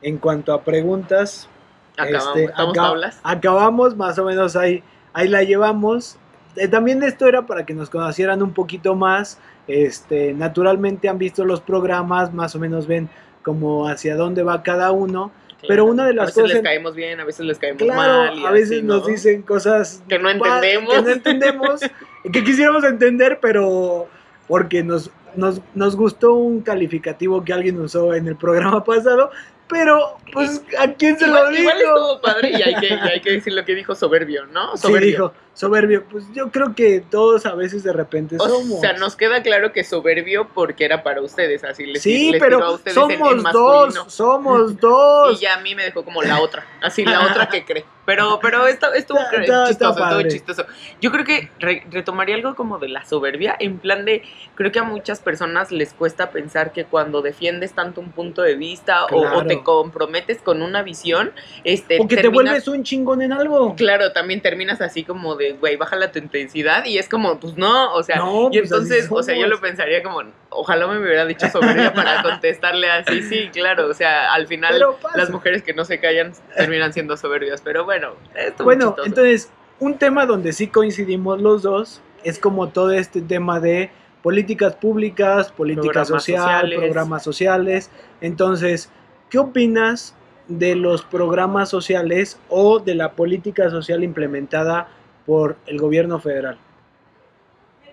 en 0.00 0.18
cuanto 0.18 0.52
a 0.52 0.62
preguntas, 0.62 1.48
acabamos, 1.96 2.36
este, 2.36 3.20
acabamos 3.22 3.96
más 3.96 4.18
o 4.18 4.24
menos 4.24 4.56
ahí, 4.56 4.82
ahí 5.12 5.28
la 5.28 5.42
llevamos. 5.42 6.16
Eh, 6.56 6.68
también 6.68 7.02
esto 7.02 7.26
era 7.26 7.46
para 7.46 7.64
que 7.66 7.74
nos 7.74 7.90
conocieran 7.90 8.42
un 8.42 8.52
poquito 8.52 8.94
más. 8.94 9.38
Este, 9.66 10.32
naturalmente 10.32 11.08
han 11.08 11.18
visto 11.18 11.44
los 11.44 11.60
programas, 11.60 12.32
más 12.32 12.54
o 12.54 12.58
menos 12.58 12.86
ven 12.86 13.08
como 13.42 13.88
hacia 13.88 14.16
dónde 14.16 14.42
va 14.42 14.62
cada 14.62 14.90
uno. 14.92 15.30
Pero 15.66 15.84
una 15.84 16.06
de 16.06 16.14
las 16.14 16.32
cosas. 16.32 16.38
A 16.38 16.42
veces 16.42 16.54
les 16.54 16.62
caemos 16.62 16.94
bien, 16.94 17.20
a 17.20 17.24
veces 17.24 17.46
les 17.46 17.58
caemos 17.58 17.86
mal. 17.86 18.46
a 18.46 18.50
veces 18.50 18.82
nos 18.82 19.06
dicen 19.06 19.42
cosas. 19.42 20.02
Que 20.08 20.18
no 20.18 20.30
entendemos. 20.30 20.94
Que 20.94 21.02
no 21.02 21.10
entendemos. 21.10 21.80
que 22.32 22.44
quisiéramos 22.44 22.84
entender, 22.84 23.38
pero. 23.40 24.08
Porque 24.48 24.82
nos, 24.82 25.10
nos, 25.36 25.60
nos 25.74 25.96
gustó 25.96 26.34
un 26.34 26.60
calificativo 26.60 27.44
que 27.44 27.52
alguien 27.52 27.80
usó 27.80 28.14
en 28.14 28.26
el 28.26 28.36
programa 28.36 28.84
pasado 28.84 29.30
pero, 29.72 30.18
pues, 30.32 30.62
¿a 30.78 30.92
quién 30.92 31.18
se 31.18 31.26
lo 31.26 31.48
dijo? 31.48 31.62
Igual 31.62 31.78
estuvo 31.78 32.20
padre 32.20 32.50
y 32.50 32.62
hay, 32.62 32.74
que, 32.74 32.92
hay 32.92 33.20
que 33.20 33.32
decir 33.32 33.54
lo 33.54 33.64
que 33.64 33.74
dijo 33.74 33.94
soberbio, 33.94 34.46
¿no? 34.46 34.76
Soberbio. 34.76 35.00
Sí, 35.00 35.06
dijo 35.06 35.32
soberbio. 35.54 36.04
Pues 36.10 36.24
yo 36.32 36.50
creo 36.50 36.74
que 36.74 37.00
todos 37.00 37.46
a 37.46 37.54
veces 37.54 37.82
de 37.82 37.92
repente 37.92 38.36
somos. 38.38 38.78
O 38.78 38.80
sea, 38.80 38.92
nos 38.94 39.16
queda 39.16 39.42
claro 39.42 39.72
que 39.72 39.84
soberbio 39.84 40.48
porque 40.54 40.84
era 40.84 41.02
para 41.02 41.20
ustedes, 41.20 41.64
así 41.64 41.86
les 41.86 42.02
Sí, 42.02 42.34
pero 42.38 42.62
a 42.62 42.70
ustedes 42.72 42.94
somos 42.94 43.42
dos, 43.52 44.04
somos 44.08 44.78
dos. 44.78 45.32
Y 45.38 45.42
ya 45.42 45.54
a 45.54 45.60
mí 45.60 45.74
me 45.74 45.84
dejó 45.84 46.04
como 46.04 46.22
la 46.22 46.40
otra, 46.40 46.66
así 46.82 47.04
la 47.04 47.26
otra 47.26 47.48
que 47.48 47.64
cree. 47.64 47.84
Pero, 48.04 48.40
pero 48.42 48.66
esto 48.66 48.92
estuvo 48.92 49.20
chistoso, 49.30 49.70
estuvo 49.70 50.22
chistoso. 50.28 50.66
Yo 51.00 51.12
creo 51.12 51.24
que 51.24 51.48
retomaría 51.90 52.34
algo 52.34 52.54
como 52.54 52.78
de 52.78 52.88
la 52.88 53.04
soberbia, 53.04 53.56
en 53.58 53.78
plan 53.78 54.04
de, 54.04 54.22
creo 54.54 54.72
que 54.72 54.80
a 54.80 54.82
muchas 54.82 55.20
personas 55.20 55.70
les 55.70 55.94
cuesta 55.94 56.30
pensar 56.30 56.72
que 56.72 56.84
cuando 56.84 57.22
defiendes 57.22 57.72
tanto 57.72 58.00
un 58.00 58.10
punto 58.10 58.42
de 58.42 58.56
vista 58.56 59.06
o, 59.06 59.44
te 59.44 59.62
comprometes 59.62 60.38
con 60.38 60.62
una 60.62 60.82
visión, 60.82 61.32
este... 61.64 61.98
O 62.00 62.08
que 62.08 62.16
te 62.16 62.28
vuelves 62.28 62.66
un 62.68 62.82
chingón 62.82 63.22
en 63.22 63.32
algo. 63.32 63.74
Claro, 63.76 64.12
también 64.12 64.40
terminas 64.40 64.80
así 64.80 65.04
como 65.04 65.36
de, 65.36 65.52
güey, 65.52 65.76
baja 65.76 65.92
tu 66.10 66.18
intensidad 66.18 66.84
y 66.86 66.98
es 66.98 67.08
como, 67.08 67.38
pues 67.38 67.56
no, 67.56 67.92
o 67.94 68.02
sea, 68.02 68.16
y 68.16 68.58
pues, 68.58 68.62
entonces, 68.64 69.08
o 69.10 69.22
sea, 69.22 69.36
yo 69.36 69.46
lo 69.46 69.60
pensaría 69.60 70.02
como, 70.02 70.22
ojalá 70.48 70.86
me 70.86 70.98
hubiera 70.98 71.26
dicho 71.26 71.48
soberbia 71.48 71.92
para 71.92 72.22
contestarle 72.22 72.90
así, 72.90 73.22
sí, 73.22 73.50
claro, 73.52 73.88
o 73.88 73.94
sea, 73.94 74.32
al 74.32 74.46
final 74.46 74.82
las 75.14 75.30
mujeres 75.30 75.62
que 75.62 75.74
no 75.74 75.84
se 75.84 76.00
callan 76.00 76.32
terminan 76.56 76.92
siendo 76.92 77.16
soberbias, 77.16 77.60
pero 77.60 77.84
bueno, 77.84 77.91
esto 78.34 78.64
Bueno, 78.64 78.96
entonces, 79.04 79.50
un 79.80 79.98
tema 79.98 80.26
donde 80.26 80.52
sí 80.52 80.68
coincidimos 80.68 81.40
los 81.40 81.62
dos 81.62 82.00
es 82.24 82.38
como 82.38 82.68
todo 82.68 82.92
este 82.92 83.20
tema 83.20 83.60
de 83.60 83.90
políticas 84.22 84.76
públicas, 84.76 85.50
política 85.50 86.04
social, 86.04 86.72
programas 86.76 87.24
sociales. 87.24 87.90
Entonces, 88.20 88.90
¿qué 89.28 89.38
opinas 89.38 90.14
de 90.48 90.76
los 90.76 91.02
programas 91.02 91.68
sociales 91.68 92.38
o 92.48 92.78
de 92.78 92.94
la 92.94 93.12
política 93.12 93.70
social 93.70 94.04
implementada 94.04 94.88
por 95.26 95.56
el 95.66 95.78
gobierno 95.78 96.20
federal? 96.20 96.58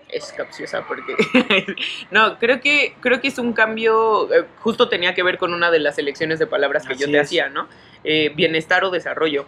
Es 0.08 0.32
capciosa 0.32 0.84
porque 0.88 1.14
no 2.10 2.36
creo 2.38 2.60
que 2.60 2.94
creo 3.00 3.20
que 3.20 3.28
es 3.28 3.38
un 3.38 3.52
cambio 3.52 4.32
eh, 4.32 4.44
justo 4.58 4.88
tenía 4.88 5.14
que 5.14 5.22
ver 5.22 5.38
con 5.38 5.54
una 5.54 5.70
de 5.70 5.78
las 5.78 5.98
elecciones 5.98 6.40
de 6.40 6.48
palabras 6.48 6.84
que 6.84 6.96
yo 6.96 7.08
te 7.08 7.20
hacía 7.20 7.48
no 7.48 7.68
eh, 8.02 8.32
bienestar 8.34 8.82
o 8.82 8.90
desarrollo 8.90 9.46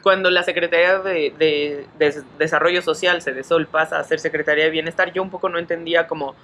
cuando 0.00 0.30
la 0.30 0.42
Secretaría 0.42 0.98
de, 1.00 1.86
Desarrollo 2.38 2.82
Social, 2.82 3.20
se 3.20 3.42
Sol, 3.44 3.66
pasa 3.66 3.98
a 3.98 4.04
ser 4.04 4.20
Secretaría 4.20 4.64
de 4.64 4.70
Bienestar, 4.70 5.12
yo 5.12 5.22
un 5.22 5.30
poco 5.30 5.48
no 5.48 5.58
entendía 5.58 6.06
como, 6.06 6.34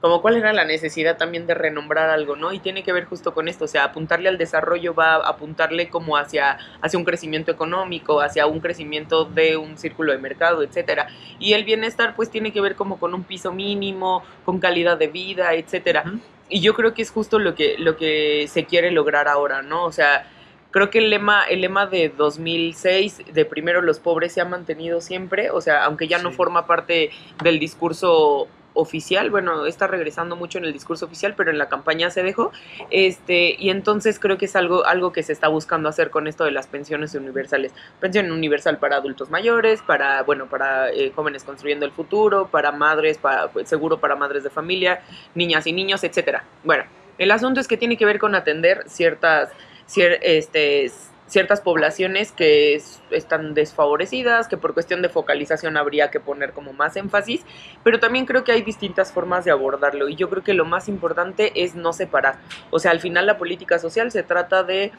como 0.00 0.20
cuál 0.20 0.36
era 0.36 0.52
la 0.52 0.64
necesidad 0.64 1.16
también 1.16 1.46
de 1.46 1.54
renombrar 1.54 2.10
algo, 2.10 2.36
¿no? 2.36 2.52
Y 2.52 2.58
tiene 2.58 2.82
que 2.82 2.92
ver 2.92 3.04
justo 3.04 3.32
con 3.32 3.48
esto, 3.48 3.66
o 3.66 3.68
sea, 3.68 3.84
apuntarle 3.84 4.28
al 4.28 4.38
desarrollo 4.38 4.94
va 4.94 5.14
a 5.14 5.28
apuntarle 5.28 5.88
como 5.88 6.16
hacia, 6.16 6.58
hacia 6.82 6.98
un 6.98 7.04
crecimiento 7.04 7.52
económico, 7.52 8.20
hacia 8.20 8.46
un 8.46 8.60
crecimiento 8.60 9.24
de 9.24 9.56
un 9.56 9.78
círculo 9.78 10.12
de 10.12 10.18
mercado, 10.18 10.62
etcétera. 10.62 11.08
Y 11.38 11.52
el 11.52 11.64
bienestar 11.64 12.16
pues 12.16 12.30
tiene 12.30 12.52
que 12.52 12.60
ver 12.60 12.74
como 12.74 12.98
con 12.98 13.14
un 13.14 13.22
piso 13.22 13.52
mínimo, 13.52 14.24
con 14.44 14.58
calidad 14.58 14.98
de 14.98 15.08
vida, 15.08 15.54
etcétera. 15.54 16.04
Y 16.48 16.60
yo 16.60 16.74
creo 16.74 16.94
que 16.94 17.02
es 17.02 17.10
justo 17.10 17.38
lo 17.38 17.54
que, 17.54 17.76
lo 17.78 17.96
que 17.96 18.46
se 18.48 18.66
quiere 18.66 18.90
lograr 18.90 19.26
ahora, 19.26 19.62
¿no? 19.62 19.84
O 19.84 19.92
sea, 19.92 20.26
creo 20.70 20.90
que 20.90 20.98
el 20.98 21.10
lema, 21.10 21.44
el 21.44 21.60
lema 21.60 21.86
de 21.86 22.08
2006, 22.08 23.22
de 23.32 23.44
primero 23.44 23.82
los 23.82 24.00
pobres, 24.00 24.32
se 24.32 24.40
ha 24.40 24.44
mantenido 24.44 25.00
siempre, 25.00 25.50
o 25.50 25.60
sea, 25.60 25.84
aunque 25.84 26.08
ya 26.08 26.18
no 26.18 26.32
forma 26.32 26.66
parte 26.66 27.10
del 27.42 27.58
discurso 27.58 28.48
oficial, 28.76 29.30
bueno, 29.30 29.66
está 29.66 29.86
regresando 29.86 30.36
mucho 30.36 30.58
en 30.58 30.64
el 30.64 30.72
discurso 30.72 31.06
oficial, 31.06 31.34
pero 31.36 31.50
en 31.50 31.58
la 31.58 31.68
campaña 31.68 32.10
se 32.10 32.22
dejó, 32.22 32.52
este, 32.90 33.56
y 33.58 33.70
entonces 33.70 34.18
creo 34.18 34.38
que 34.38 34.44
es 34.44 34.54
algo, 34.54 34.84
algo 34.84 35.12
que 35.12 35.22
se 35.22 35.32
está 35.32 35.48
buscando 35.48 35.88
hacer 35.88 36.10
con 36.10 36.26
esto 36.26 36.44
de 36.44 36.50
las 36.50 36.66
pensiones 36.66 37.14
universales, 37.14 37.72
pensión 38.00 38.30
universal 38.30 38.78
para 38.78 38.96
adultos 38.96 39.30
mayores, 39.30 39.82
para, 39.82 40.22
bueno, 40.22 40.46
para 40.46 40.90
eh, 40.90 41.12
jóvenes 41.14 41.44
construyendo 41.44 41.86
el 41.86 41.92
futuro, 41.92 42.48
para 42.48 42.70
madres, 42.70 43.18
para, 43.18 43.48
pues, 43.48 43.68
seguro 43.68 43.98
para 43.98 44.14
madres 44.14 44.44
de 44.44 44.50
familia, 44.50 45.02
niñas 45.34 45.66
y 45.66 45.72
niños, 45.72 46.04
etcétera. 46.04 46.44
Bueno, 46.62 46.84
el 47.18 47.30
asunto 47.30 47.60
es 47.60 47.68
que 47.68 47.76
tiene 47.76 47.96
que 47.96 48.04
ver 48.04 48.18
con 48.18 48.34
atender 48.34 48.84
ciertas 48.86 49.50
este, 49.94 50.90
ciertas 51.26 51.60
poblaciones 51.60 52.32
que 52.32 52.80
están 53.10 53.54
desfavorecidas, 53.54 54.48
que 54.48 54.56
por 54.56 54.74
cuestión 54.74 55.02
de 55.02 55.08
focalización 55.08 55.76
habría 55.76 56.10
que 56.10 56.20
poner 56.20 56.52
como 56.52 56.72
más 56.72 56.96
énfasis, 56.96 57.44
pero 57.82 57.98
también 57.98 58.26
creo 58.26 58.44
que 58.44 58.52
hay 58.52 58.62
distintas 58.62 59.12
formas 59.12 59.44
de 59.44 59.50
abordarlo 59.50 60.08
y 60.08 60.16
yo 60.16 60.30
creo 60.30 60.44
que 60.44 60.54
lo 60.54 60.64
más 60.64 60.88
importante 60.88 61.52
es 61.62 61.74
no 61.74 61.92
separar. 61.92 62.38
O 62.70 62.78
sea, 62.78 62.92
al 62.92 63.00
final 63.00 63.26
la 63.26 63.38
política 63.38 63.78
social 63.78 64.10
se 64.12 64.22
trata 64.22 64.62
de, 64.62 64.92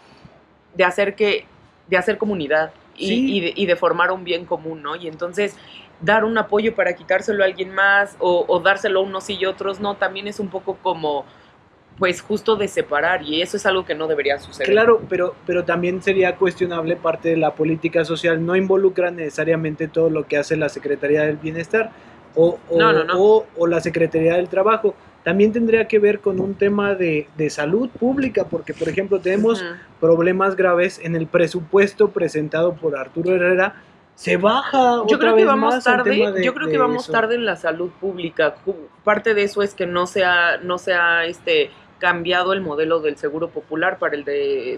de 0.76 0.84
hacer 0.84 1.16
que 1.16 1.46
de 1.88 1.98
hacer 1.98 2.18
comunidad 2.18 2.72
y, 2.98 3.40
de, 3.40 3.54
y, 3.56 3.66
de, 3.66 3.76
formar 3.76 4.12
un 4.12 4.24
bien 4.24 4.46
común, 4.46 4.82
¿no? 4.82 4.96
Y 4.96 5.08
entonces 5.08 5.56
dar 6.02 6.26
un 6.26 6.38
apoyo 6.38 6.76
para 6.76 6.96
quitárselo 6.96 7.44
a 7.44 7.46
alguien 7.46 7.74
más 7.74 8.16
o, 8.20 8.44
o 8.48 8.60
dárselo 8.60 9.00
a 9.00 9.04
unos 9.04 9.30
y 9.30 9.46
otros 9.46 9.80
no, 9.80 9.96
también 9.96 10.28
es 10.28 10.40
un 10.40 10.50
poco 10.50 10.78
como 10.82 11.26
pues 11.98 12.22
justo 12.22 12.56
de 12.56 12.68
separar 12.68 13.24
y 13.24 13.42
eso 13.42 13.58
es 13.58 13.66
algo 13.66 13.86
que 13.86 13.96
no 13.96 14.08
debería 14.08 14.40
suceder. 14.40 14.72
Claro, 14.72 15.02
pero, 15.10 15.36
pero 15.46 15.66
también 15.66 16.02
sería 16.02 16.36
cuestionable 16.36 16.96
parte 16.96 17.30
de 17.30 17.38
la 17.38 17.56
política 17.56 18.06
social, 18.06 18.46
no 18.46 18.56
involucra 18.56 19.10
necesariamente 19.10 19.88
todo 19.88 20.10
lo 20.10 20.28
que 20.28 20.38
hace 20.38 20.56
la 20.56 20.70
Secretaría 20.70 21.24
del 21.24 21.38
Bienestar 21.38 21.92
o, 22.36 22.60
o, 22.70 23.68
la 23.68 23.82
Secretaría 23.82 24.36
del 24.36 24.48
Trabajo. 24.48 24.94
También 25.24 25.52
tendría 25.52 25.88
que 25.88 26.00
ver 26.00 26.20
con 26.20 26.40
un 26.40 26.54
tema 26.54 26.94
de, 26.94 27.28
salud 27.50 27.90
pública, 27.90 28.46
porque 28.46 28.74
por 28.74 28.88
ejemplo 28.88 29.20
tenemos 29.20 29.64
problemas 30.00 30.56
graves 30.56 31.00
en 31.04 31.16
el 31.16 31.28
presupuesto 31.28 32.12
presentado 32.12 32.76
por 32.76 32.96
Arturo 32.96 33.34
Herrera, 33.34 33.76
se 34.16 34.36
baja 34.36 35.04
yo 35.08 35.20
creo 35.20 35.36
que 35.36 35.46
vamos 35.46 35.84
tarde 35.84 36.44
yo 36.44 36.56
creo 36.56 36.68
que 36.68 36.80
vamos 36.80 37.08
tarde 37.08 37.36
en 37.36 37.46
la 37.46 37.56
salud 37.56 37.92
pública. 38.02 38.56
Parte 39.04 39.36
de 39.36 39.44
eso 39.44 39.62
es 39.62 39.76
que 39.76 39.86
no 39.86 40.08
sea 40.08 40.58
no 40.58 40.80
sea 40.80 41.26
este 41.26 41.70
cambiado 42.00 42.54
el 42.54 42.62
modelo 42.62 43.00
del 43.00 43.18
seguro 43.18 43.50
popular 43.50 43.98
para 43.98 44.16
el 44.16 44.24
de, 44.24 44.78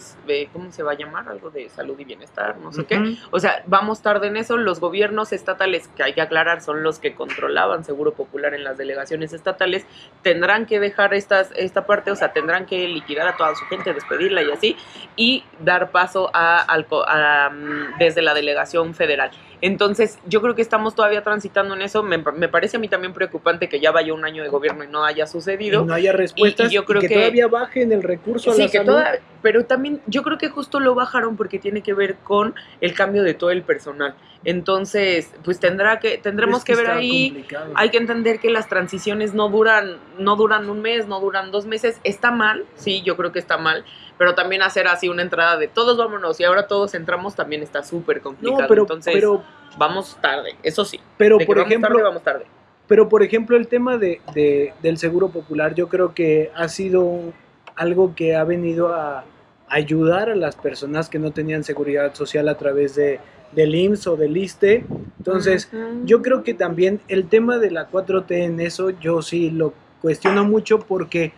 ¿cómo 0.54 0.72
se 0.72 0.84
va 0.84 0.94
a 0.94 0.96
llamar? 0.96 1.28
Algo 1.28 1.50
de 1.50 1.70
salud 1.70 2.00
y 2.00 2.06
bienestar, 2.06 2.58
no 2.58 2.72
sé 2.72 2.86
qué. 2.86 3.18
O 3.32 3.40
sea, 3.40 3.64
vamos 3.68 4.02
tarde 4.02 4.28
en 4.28 4.38
eso. 4.38 4.58
Los 4.58 4.80
gobiernos 4.80 5.34
estatales, 5.34 5.90
que 5.96 6.04
hay 6.04 6.14
que 6.14 6.22
aclarar, 6.22 6.62
son 6.62 6.84
los 6.84 7.00
que 7.00 7.16
controlaban 7.16 7.84
seguro 7.84 8.14
popular 8.14 8.54
en 8.54 8.64
las 8.64 8.78
delegaciones 8.78 9.34
estatales, 9.34 9.86
tendrán 10.22 10.66
que 10.66 10.80
dejar 10.80 11.14
estas, 11.14 11.52
esta 11.56 11.86
parte, 11.86 12.12
o 12.12 12.16
sea, 12.16 12.32
tendrán 12.34 12.66
que 12.66 12.88
liquidar 12.88 13.28
a 13.28 13.38
toda 13.38 13.56
su 13.56 13.66
gente, 13.66 13.94
despedirla 13.94 14.42
y 14.44 14.52
así, 14.52 14.78
y 15.16 15.44
dar 15.60 15.92
paso 15.92 16.30
a, 16.34 17.50
mm, 17.52 17.98
desde 18.00 18.22
la 18.22 18.34
delegación 18.34 18.94
federal. 18.94 19.32
Entonces, 19.62 20.20
yo 20.25 20.42
creo 20.42 20.56
que 20.56 20.62
estamos 20.62 20.96
todavía 20.96 21.24
transitando 21.24 21.75
en 21.75 21.82
eso. 21.82 22.01
Me, 22.04 22.18
me 22.18 22.48
parece 22.48 22.78
a 22.78 22.80
mí 22.80 22.88
también 22.88 23.13
preocupante 23.13 23.68
que 23.70 23.80
ya 23.80 23.92
vaya 23.92 24.13
un 24.13 24.24
año 24.24 24.42
de 24.44 24.50
gobierno 24.50 24.84
y 24.84 24.88
no 24.88 25.04
haya 25.04 25.28
sucedido. 25.28 25.84
Y 25.84 25.86
no 25.86 25.94
haya 25.94 26.13
respuestas. 26.13 26.68
Y- 26.68 26.70
y 26.72 26.75
yo 26.75 26.86
creo 26.86 27.01
que, 27.01 27.08
que- 27.10 27.16
todavía 27.16 27.48
bajen 27.48 27.92
el 27.92 28.01
recurso 28.04 28.51
a 28.51 28.54
Sí, 28.54 28.62
la 28.62 28.68
que 28.70 28.78
salud. 28.78 28.92
toda, 28.94 29.12
pero 29.42 29.66
también 29.66 30.01
yo 30.08 30.24
creo 30.24 30.38
que 30.38 30.50
justo 30.50 30.80
lo 30.80 30.96
bajaron 30.96 31.36
porque 31.36 31.60
tiene 31.60 31.82
que 31.82 31.94
ver 31.94 32.16
con 32.24 32.56
el 32.82 32.94
cambio 32.94 33.24
de 33.24 33.34
todo 33.34 33.51
el 33.51 33.63
personal. 33.63 34.16
Entonces, 34.46 35.32
pues 35.44 35.60
tendrá 35.60 36.00
que 36.00 36.18
tendremos 36.18 36.60
Es 36.60 36.63
que 36.66 36.75
ver 36.75 36.88
ahí 36.89 37.30
complicado. 37.32 37.72
hay 37.75 37.89
que 37.89 37.98
entender 37.98 38.39
que 38.39 38.50
las 38.50 38.68
transiciones 38.70 39.34
no 39.34 39.50
duran, 39.50 39.98
no 40.18 40.36
duran 40.38 40.70
un 40.70 40.82
mes, 40.82 41.08
no 41.08 41.20
duran 41.20 41.51
dos 41.51 41.66
meses. 41.66 42.00
Está 42.04 42.32
mal, 42.32 42.66
sí, 42.75 43.01
yo 43.04 43.16
creo 43.18 43.32
que 43.34 43.39
está 43.39 43.58
mal, 43.58 43.84
pero 44.20 44.36
también 44.36 44.62
hacer 44.62 44.88
así 44.88 45.10
una 45.10 45.24
entrada 45.24 45.58
de 45.58 45.68
todos 45.68 45.98
vámonos 45.98 46.40
y 46.40 46.44
ahora 46.44 46.68
todos 46.68 46.94
entramos 46.94 47.34
también 47.34 47.64
está 47.64 47.84
súper 47.84 48.22
complicado. 48.22 48.62
no, 48.62 48.68
pero, 48.68 48.82
Entonces, 48.84 49.14
pero, 49.16 49.42
vamos 49.78 50.16
tarde, 50.22 50.56
eso 50.62 50.86
sí. 50.86 51.00
pero 51.18 51.38
de 51.40 51.46
por 51.48 51.56
vamos 51.58 51.72
ejemplo, 51.72 51.90
tarde, 51.90 52.04
vamos 52.04 52.24
tarde. 52.24 52.46
Pero 52.88 53.08
por 53.10 53.24
ejemplo 53.24 53.58
el 53.58 53.68
tema 53.68 53.98
de, 53.98 54.22
de- 54.36 54.74
del 54.84 54.98
seguro 55.00 55.30
popular 55.30 55.74
yo 55.74 55.88
creo 55.90 56.14
que 56.14 56.52
ha 56.56 56.68
sido 56.68 57.34
algo 57.76 58.14
que 58.14 58.36
ha 58.36 58.44
venido 58.44 58.94
a 58.94 59.24
ayudar 59.70 60.30
a 60.30 60.36
las 60.36 60.56
personas 60.56 61.08
que 61.10 61.18
no 61.20 61.32
tenían 61.32 61.64
seguridad 61.64 62.14
social 62.14 62.50
a 62.50 62.58
través 62.58 62.96
de, 62.96 63.20
del 63.52 63.74
IMSS 63.76 64.08
o 64.08 64.16
del 64.18 64.36
ISTE. 64.36 64.84
Entonces 65.20 65.70
yo 66.06 66.22
creo 66.22 66.44
que 66.44 66.54
también 66.54 67.00
el 67.08 67.30
tema 67.30 67.58
de 67.60 67.72
la 67.72 67.90
4T 67.90 68.32
en 68.32 68.60
eso 68.60 68.90
yo 68.90 69.22
sí 69.22 69.52
lo 69.52 69.74
cuestiono 70.02 70.44
mucho 70.44 70.80
porque 70.80 71.32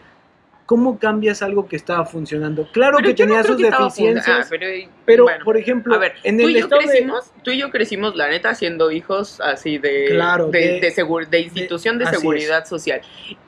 ¿cómo 0.72 0.98
cambias 0.98 1.42
algo 1.42 1.68
que 1.68 1.75
estaba 1.75 2.06
funcionando? 2.06 2.66
Claro 2.72 2.96
Pero 3.01 3.08
que 3.13 3.24
no 3.25 3.28
tenía 3.28 3.44
sus 3.44 3.58
que 3.58 3.63
deficiencias, 3.70 4.46
ah, 4.46 4.48
pero, 4.50 4.66
pero 5.04 5.24
bueno. 5.25 5.44
por 5.44 5.58
ejemplo, 5.58 5.94
A 5.94 5.98
ver, 5.98 6.13
en 6.24 6.38
tú 6.38 6.46
el 6.48 6.51
y 6.56 6.60
yo 6.62 6.68
de- 6.70 6.78
crecimos, 6.78 7.32
tú 7.44 7.51
y 7.51 7.58
yo 7.58 7.70
crecimos, 7.72 8.16
la 8.16 8.30
neta, 8.30 8.56
siendo 8.56 8.90
hijos 8.90 9.42
así 9.42 9.80
de, 9.80 10.06
Claro, 10.12 10.48
de, 10.48 10.60
de- 10.60 10.80
de 10.80 10.96
segur- 10.96 11.28
de 11.28 11.42
institución 11.42 11.98
de, 12.00 12.06
seguridad 12.06 12.66
social. 12.66 13.01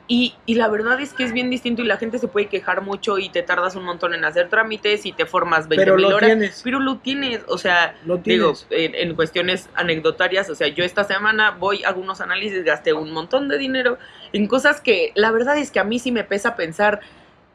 Y, 0.06 0.34
y 0.44 0.56
la 0.56 0.68
verdad 0.68 1.00
es 1.00 1.14
que 1.14 1.24
es 1.24 1.32
bien 1.32 1.48
distinto 1.48 1.80
y 1.80 1.86
la 1.86 1.96
gente 1.96 2.18
se 2.18 2.28
puede 2.28 2.46
quejar 2.46 2.82
mucho 2.82 3.18
y 3.18 3.30
te 3.30 3.42
tardas 3.42 3.74
un 3.74 3.84
montón 3.84 4.12
en 4.12 4.24
hacer 4.24 4.50
trámites 4.50 5.06
y 5.06 5.12
te 5.12 5.24
formas 5.24 5.66
20 5.66 5.82
pero 5.82 5.96
mil 5.96 6.10
lo 6.10 6.16
horas. 6.16 6.28
tienes, 6.28 6.60
Pero 6.62 6.78
lo 6.78 6.98
tienes, 6.98 7.40
o 7.48 7.56
sea, 7.56 7.96
lo 8.04 8.18
digo, 8.18 8.52
en, 8.68 8.94
en 8.94 9.14
cuestiones 9.14 9.70
anecdotarias, 9.74 10.50
o 10.50 10.54
sea, 10.54 10.68
yo 10.68 10.84
esta 10.84 11.04
semana 11.04 11.52
voy 11.52 11.84
a 11.84 11.88
algunos 11.88 12.20
análisis, 12.20 12.64
gasté 12.64 12.92
un 12.92 13.12
montón 13.12 13.48
de 13.48 13.56
dinero 13.56 13.96
en 14.34 14.46
cosas 14.46 14.82
que 14.82 15.12
la 15.14 15.30
verdad 15.30 15.56
es 15.56 15.70
que 15.70 15.80
a 15.80 15.84
mí 15.84 15.98
sí 15.98 16.12
me 16.12 16.24
pesa 16.24 16.54
pensar, 16.54 17.00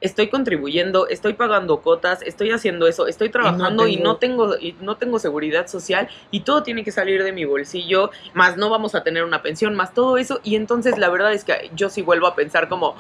estoy 0.02 0.30
contribuyendo, 0.30 1.08
estoy 1.08 1.34
pagando 1.34 1.82
cotas, 1.82 2.22
estoy 2.22 2.52
haciendo 2.52 2.88
eso, 2.88 3.08
estoy 3.08 3.30
trabajando 3.30 3.88
y 3.88 3.98
no 3.98 4.18
tengo, 4.18 4.58
y 4.58 4.76
no 4.82 4.98
tengo 4.98 5.20
seguridad 5.20 5.68
social 5.68 6.08
y 6.32 6.42
todo 6.42 6.64
tiene 6.64 6.84
que 6.84 6.92
salir 6.92 7.24
de 7.24 7.32
mi 7.32 7.46
bolsillo, 7.46 8.12
más 8.34 8.58
no 8.58 8.70
vamos 8.70 8.96
a 8.96 9.04
tener 9.04 9.24
una 9.24 9.42
pensión, 9.42 9.76
más 9.76 9.94
todo 9.94 10.18
eso, 10.18 10.40
y 10.44 10.56
entonces 10.56 10.98
la 10.98 11.10
verdad 11.10 11.34
es 11.34 11.44
que 11.44 11.72
yo 11.76 11.90
sí 11.90 12.02
vuelvo 12.02 12.28
a 12.28 12.36
pensar 12.36 12.70
como... 12.70 12.96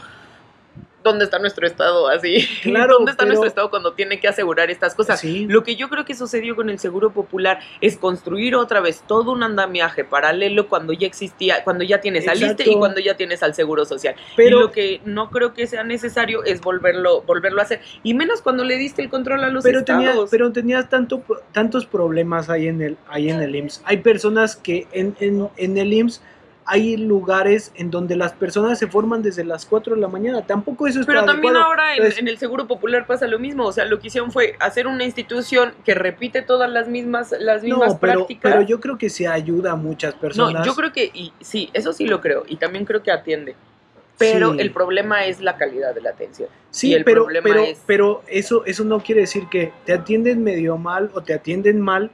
¿Dónde 1.09 1.25
está 1.25 1.39
nuestro 1.39 1.65
Estado 1.67 2.07
así? 2.07 2.47
Claro, 2.63 2.95
¿Dónde 2.95 3.11
está 3.11 3.23
pero- 3.23 3.29
nuestro 3.29 3.47
Estado 3.47 3.69
cuando 3.69 3.93
tiene 3.93 4.19
que 4.19 4.27
asegurar 4.27 4.69
estas 4.69 4.95
cosas? 4.95 5.19
Sí. 5.19 5.45
Lo 5.47 5.63
que 5.63 5.75
yo 5.75 5.89
creo 5.89 6.05
que 6.05 6.15
sucedió 6.15 6.55
con 6.55 6.69
el 6.69 6.79
Seguro 6.79 7.11
Popular 7.11 7.59
es 7.81 7.97
construir 7.97 8.55
otra 8.55 8.79
vez 8.79 9.03
todo 9.07 9.31
un 9.31 9.43
andamiaje 9.43 10.03
paralelo 10.03 10.67
cuando 10.69 10.93
ya 10.93 11.07
existía, 11.07 11.63
cuando 11.63 11.83
ya 11.83 12.01
tienes 12.01 12.27
al 12.27 12.41
Exacto. 12.41 12.63
y 12.65 12.75
cuando 12.75 12.99
ya 13.01 13.15
tienes 13.15 13.43
al 13.43 13.53
Seguro 13.55 13.85
Social. 13.85 14.15
Pero 14.35 14.57
y 14.57 14.61
lo 14.61 14.71
que 14.71 15.01
no 15.05 15.29
creo 15.29 15.53
que 15.53 15.67
sea 15.67 15.83
necesario 15.83 16.43
es 16.43 16.61
volverlo, 16.61 17.21
volverlo 17.23 17.59
a 17.61 17.63
hacer. 17.63 17.81
Y 18.03 18.13
menos 18.13 18.41
cuando 18.41 18.63
le 18.63 18.77
diste 18.77 19.01
el 19.01 19.09
control 19.09 19.43
a 19.43 19.49
los 19.49 19.63
pero 19.63 19.83
tenías, 19.83 20.09
estados. 20.11 20.29
pero 20.29 20.51
tenías 20.51 20.89
tanto, 20.89 21.23
tantos 21.51 21.85
problemas 21.85 22.49
ahí 22.49 22.67
en 22.67 22.81
el, 22.81 22.97
ahí 23.07 23.29
en 23.29 23.41
el 23.41 23.55
IMSS. 23.55 23.81
Hay 23.85 23.97
personas 23.97 24.55
que 24.55 24.87
en, 24.91 25.15
en, 25.19 25.49
en 25.57 25.77
el 25.77 25.93
IMSS 25.93 26.21
hay 26.71 26.97
lugares 26.97 27.71
en 27.75 27.89
donde 27.89 28.15
las 28.15 28.33
personas 28.33 28.77
se 28.77 28.85
forman 28.85 29.23
desde 29.23 29.43
las 29.43 29.65
4 29.65 29.95
de 29.95 30.01
la 30.01 30.07
mañana. 30.07 30.45
Tampoco 30.45 30.85
eso 30.85 30.99
está 30.99 31.11
Pero 31.11 31.25
también 31.25 31.55
adecuado. 31.55 31.65
ahora 31.65 31.91
en, 31.93 31.97
Entonces- 31.97 32.19
en 32.19 32.27
el 32.27 32.37
Seguro 32.37 32.67
Popular 32.67 33.07
pasa 33.07 33.25
lo 33.27 33.39
mismo. 33.39 33.65
O 33.65 33.71
sea, 33.71 33.85
lo 33.85 33.99
que 33.99 34.07
hicieron 34.07 34.31
fue 34.31 34.55
hacer 34.59 34.85
una 34.85 35.03
institución 35.03 35.73
que 35.83 35.95
repite 35.95 36.43
todas 36.43 36.69
las 36.69 36.87
mismas, 36.87 37.33
las 37.39 37.63
mismas 37.63 37.93
No, 37.93 37.99
pero, 37.99 38.13
prácticas. 38.19 38.51
pero 38.53 38.61
yo 38.65 38.79
creo 38.79 38.97
que 38.99 39.09
se 39.09 39.27
ayuda 39.27 39.71
a 39.71 39.75
muchas 39.75 40.13
personas. 40.13 40.53
No, 40.61 40.65
yo 40.65 40.75
creo 40.75 40.93
que, 40.93 41.09
y 41.13 41.33
sí, 41.41 41.69
eso 41.73 41.91
sí 41.91 42.05
lo 42.05 42.21
creo, 42.21 42.43
y 42.47 42.57
también 42.57 42.85
creo 42.85 43.01
que 43.01 43.11
atiende. 43.11 43.55
Pero 44.19 44.53
Sí. 44.53 44.59
el 44.59 44.71
problema 44.71 45.25
es 45.25 45.39
la 45.39 45.55
calidad 45.57 45.95
de 45.95 46.01
la 46.01 46.09
atención. 46.09 46.49
Sí, 46.71 46.93
el 46.93 47.03
pero, 47.05 47.23
problema 47.23 47.43
pero, 47.49 47.63
es- 47.63 47.81
pero 47.85 48.21
eso, 48.27 48.63
eso 48.65 48.83
no 48.83 48.99
quiere 48.99 49.21
decir 49.21 49.45
que 49.49 49.71
te 49.85 49.93
atienden 49.93 50.43
medio 50.43 50.77
mal 50.77 51.09
o 51.13 51.21
te 51.21 51.33
atienden 51.33 51.79
mal. 51.81 52.11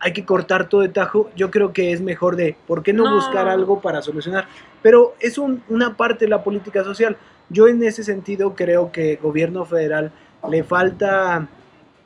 Hay 0.00 0.12
que 0.12 0.24
cortar 0.24 0.68
todo 0.68 0.82
de 0.82 0.88
tajo. 0.90 1.30
Yo 1.34 1.50
creo 1.50 1.72
que 1.72 1.92
es 1.92 2.00
mejor 2.00 2.36
de, 2.36 2.56
¿por 2.66 2.82
qué 2.82 2.92
no, 2.92 3.04
No. 3.04 3.16
buscar 3.16 3.48
algo 3.48 3.80
para 3.80 4.00
solucionar? 4.02 4.46
Pero 4.82 5.14
es 5.20 5.38
un- 5.38 5.62
una 5.68 5.96
parte 5.96 6.24
de 6.26 6.30
la 6.30 6.44
política 6.44 6.84
social. 6.84 7.16
Yo 7.48 7.66
en 7.66 7.82
ese 7.82 8.04
sentido 8.04 8.54
creo 8.54 8.92
que 8.92 9.16
gobierno 9.16 9.64
federal 9.64 10.12
le 10.50 10.62
falta 10.64 11.48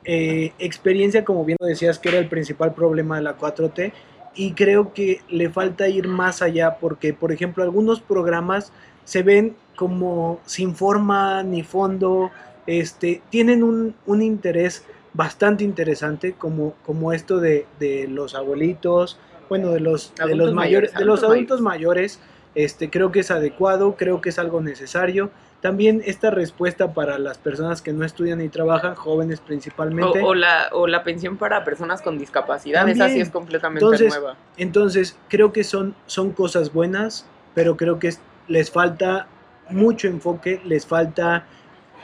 eh, 0.05 0.51
experiencia, 0.59 1.23
como 1.23 1.45
bien 1.45 1.57
lo 1.61 1.65
decías, 1.67 1.97
que 1.97 2.09
era 2.09 2.17
el 2.17 2.27
principal 2.27 2.73
problema 2.73 3.15
de 3.15 3.21
la 3.21 3.37
4T. 3.37 3.93
Y 4.35 4.51
creo 4.51 4.91
que 4.93 5.21
le 5.29 5.49
falta 5.49 5.87
ir 5.87 6.07
más 6.09 6.41
allá 6.41 6.75
porque, 6.81 7.13
por 7.13 7.31
ejemplo, 7.31 7.63
algunos 7.63 8.01
programas 8.01 8.73
se 9.05 9.23
ven 9.23 9.55
como 9.77 10.39
sin 10.45 10.75
forma 10.75 11.41
ni 11.43 11.63
fondo, 11.63 12.31
este, 12.67 13.21
tienen 13.29 13.63
un, 13.63 13.95
un 14.05 14.21
interés 14.21 14.83
bastante 15.13 15.63
interesante, 15.63 16.33
como, 16.33 16.73
como 16.85 17.13
esto 17.13 17.39
de, 17.39 17.65
de 17.79 18.07
los 18.07 18.35
abuelitos, 18.35 19.19
bueno, 19.49 19.69
de 19.69 19.79
los, 19.79 20.13
de 20.15 20.35
los 20.35 20.53
mayores, 20.53 20.91
mayores, 20.91 20.93
de 20.95 21.05
los 21.05 21.23
adultos 21.23 21.61
mayores, 21.61 22.19
este, 22.55 22.89
creo 22.89 23.11
que 23.11 23.19
es 23.21 23.31
adecuado, 23.31 23.95
creo 23.95 24.21
que 24.21 24.29
es 24.29 24.39
algo 24.39 24.61
necesario. 24.61 25.29
También 25.61 26.01
esta 26.05 26.29
respuesta 26.29 26.93
para 26.93 27.17
las 27.19 27.37
personas 27.37 27.81
que 27.81 27.93
no 27.93 28.03
estudian 28.05 28.41
y 28.41 28.49
trabajan, 28.49 28.95
jóvenes 28.95 29.39
principalmente. 29.39 30.21
o 30.21 30.33
la, 30.33 30.69
o 30.71 30.87
la 30.87 31.03
pensión 31.03 31.37
para 31.37 31.63
personas 31.63 32.01
con 32.01 32.17
discapacidad, 32.17 32.81
esa 32.89 32.99
También. 32.99 33.11
sí 33.15 33.21
es 33.21 33.29
completamente 33.29 33.85
Entonces, 33.85 34.09
nueva. 34.09 34.35
Entonces, 34.57 35.17
creo 35.29 35.53
que 35.53 35.63
son, 35.63 35.95
son 36.05 36.31
cosas 36.31 36.73
buenas, 36.73 37.25
pero 37.53 37.77
creo 37.77 37.97
que 37.99 38.09
es- 38.09 38.19
les 38.47 38.71
falta 38.71 39.27
mucho 39.69 40.07
enfoque, 40.07 40.61
les 40.65 40.85
falta, 40.85 41.45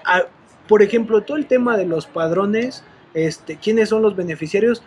a- 0.06 0.24
por 0.67 0.82
ejemplo, 0.82 1.22
todo 1.24 1.36
el 1.38 1.48
tema 1.48 1.76
de 1.78 1.86
los 1.86 2.06
padrones, 2.06 2.84
este, 3.13 3.58
quiénes 3.58 3.89
son 3.89 4.02
los 4.02 4.15
beneficiarios, 4.15 4.84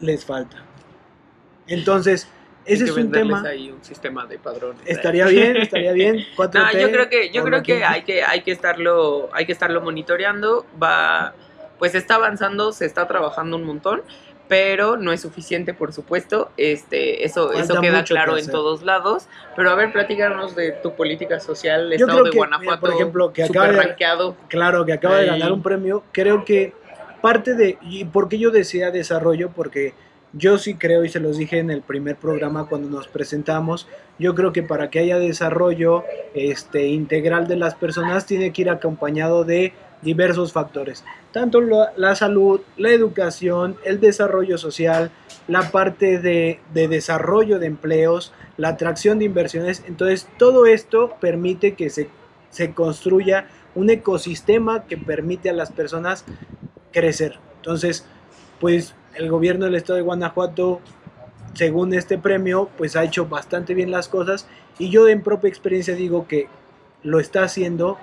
les 0.00 0.24
falta. 0.24 0.62
Entonces, 1.66 2.28
ese 2.66 2.84
es 2.84 2.90
un 2.90 3.12
tema. 3.12 3.42
ahí 3.46 3.70
un 3.70 3.82
sistema 3.82 4.26
de 4.26 4.38
padrones. 4.38 4.82
Estaría 4.86 5.26
bien, 5.26 5.56
estaría 5.56 5.92
bien. 5.92 6.16
4T, 6.36 6.54
No, 6.54 6.78
yo 6.78 6.90
creo 6.90 7.08
que, 7.08 7.30
yo 7.30 7.44
creo 7.44 7.62
que 7.62 7.84
hay 7.84 8.02
que, 8.02 8.22
hay 8.22 8.42
que 8.42 8.52
estarlo, 8.52 9.28
hay 9.32 9.46
que 9.46 9.52
estarlo 9.52 9.80
monitoreando. 9.80 10.66
Va, 10.82 11.34
pues 11.78 11.94
está 11.94 12.16
avanzando, 12.16 12.72
se 12.72 12.84
está 12.84 13.06
trabajando 13.06 13.56
un 13.56 13.64
montón, 13.64 14.02
pero 14.48 14.96
no 14.96 15.12
es 15.12 15.20
suficiente, 15.20 15.74
por 15.74 15.92
supuesto. 15.92 16.50
Este, 16.56 17.24
eso, 17.24 17.48
Falta 17.48 17.60
eso 17.62 17.80
queda 17.80 18.04
que 18.04 18.14
claro 18.14 18.36
en 18.36 18.50
todos 18.50 18.82
lados. 18.82 19.28
Pero 19.54 19.70
a 19.70 19.74
ver, 19.76 19.92
platícanos 19.92 20.56
de 20.56 20.72
tu 20.72 20.94
política 20.96 21.38
social, 21.38 21.92
el 21.92 21.98
Yo 21.98 22.06
estado 22.06 22.22
creo 22.22 22.24
de 22.24 22.30
que, 22.30 22.36
Guanajuato, 22.36 22.68
mira, 22.68 22.80
por 22.80 22.94
ejemplo, 22.94 23.32
que 23.32 23.44
acaba 23.44 23.68
de-. 23.68 24.34
Claro, 24.48 24.84
que 24.84 24.92
acaba 24.92 25.18
de 25.18 25.26
ganar 25.26 25.52
un 25.52 25.62
premio. 25.62 26.02
Creo 26.12 26.44
que 26.44 26.72
parte 27.26 27.56
de. 27.56 27.76
¿Y 27.82 28.04
por 28.04 28.28
qué 28.28 28.38
yo 28.38 28.52
decía 28.52 28.92
desarrollo? 28.92 29.50
Porque 29.50 29.94
yo 30.32 30.58
sí 30.58 30.74
creo, 30.74 31.04
y 31.04 31.08
se 31.08 31.18
los 31.18 31.36
dije 31.36 31.58
en 31.58 31.72
el 31.72 31.82
primer 31.82 32.14
programa 32.14 32.68
cuando 32.68 32.88
nos 32.88 33.08
presentamos, 33.08 33.88
yo 34.16 34.36
creo 34.36 34.52
que 34.52 34.62
para 34.62 34.90
que 34.90 35.00
haya 35.00 35.18
desarrollo 35.18 36.04
este, 36.34 36.86
integral 36.86 37.48
de 37.48 37.56
las 37.56 37.74
personas 37.74 38.26
tiene 38.26 38.52
que 38.52 38.62
ir 38.62 38.70
acompañado 38.70 39.42
de 39.42 39.72
diversos 40.02 40.52
factores. 40.52 41.04
Tanto 41.32 41.60
la, 41.60 41.92
la 41.96 42.14
salud, 42.14 42.60
la 42.76 42.90
educación, 42.90 43.76
el 43.84 43.98
desarrollo 43.98 44.56
social, 44.56 45.10
la 45.48 45.72
parte 45.72 46.20
de, 46.20 46.60
de 46.74 46.86
desarrollo 46.86 47.58
de 47.58 47.66
empleos, 47.66 48.32
la 48.56 48.68
atracción 48.68 49.18
de 49.18 49.24
inversiones. 49.24 49.82
Entonces, 49.88 50.28
todo 50.38 50.66
esto 50.66 51.16
permite 51.20 51.74
que 51.74 51.90
se, 51.90 52.08
se 52.50 52.72
construya 52.72 53.48
un 53.74 53.90
ecosistema 53.90 54.84
que 54.84 54.96
permite 54.96 55.50
a 55.50 55.54
las 55.54 55.72
personas 55.72 56.24
crecer. 56.96 57.38
Entonces, 57.56 58.06
pues 58.58 58.94
el 59.14 59.28
gobierno 59.28 59.66
del 59.66 59.74
estado 59.74 59.98
de 59.98 60.02
Guanajuato, 60.02 60.80
según 61.52 61.92
este 61.92 62.16
premio, 62.16 62.70
pues 62.78 62.96
ha 62.96 63.04
hecho 63.04 63.26
bastante 63.26 63.74
bien 63.74 63.90
las 63.90 64.08
cosas 64.08 64.48
y 64.78 64.88
yo 64.88 65.06
en 65.06 65.22
propia 65.22 65.48
experiencia 65.48 65.94
digo 65.94 66.26
que 66.26 66.48
lo 67.02 67.20
está 67.20 67.42
haciendo, 67.42 67.98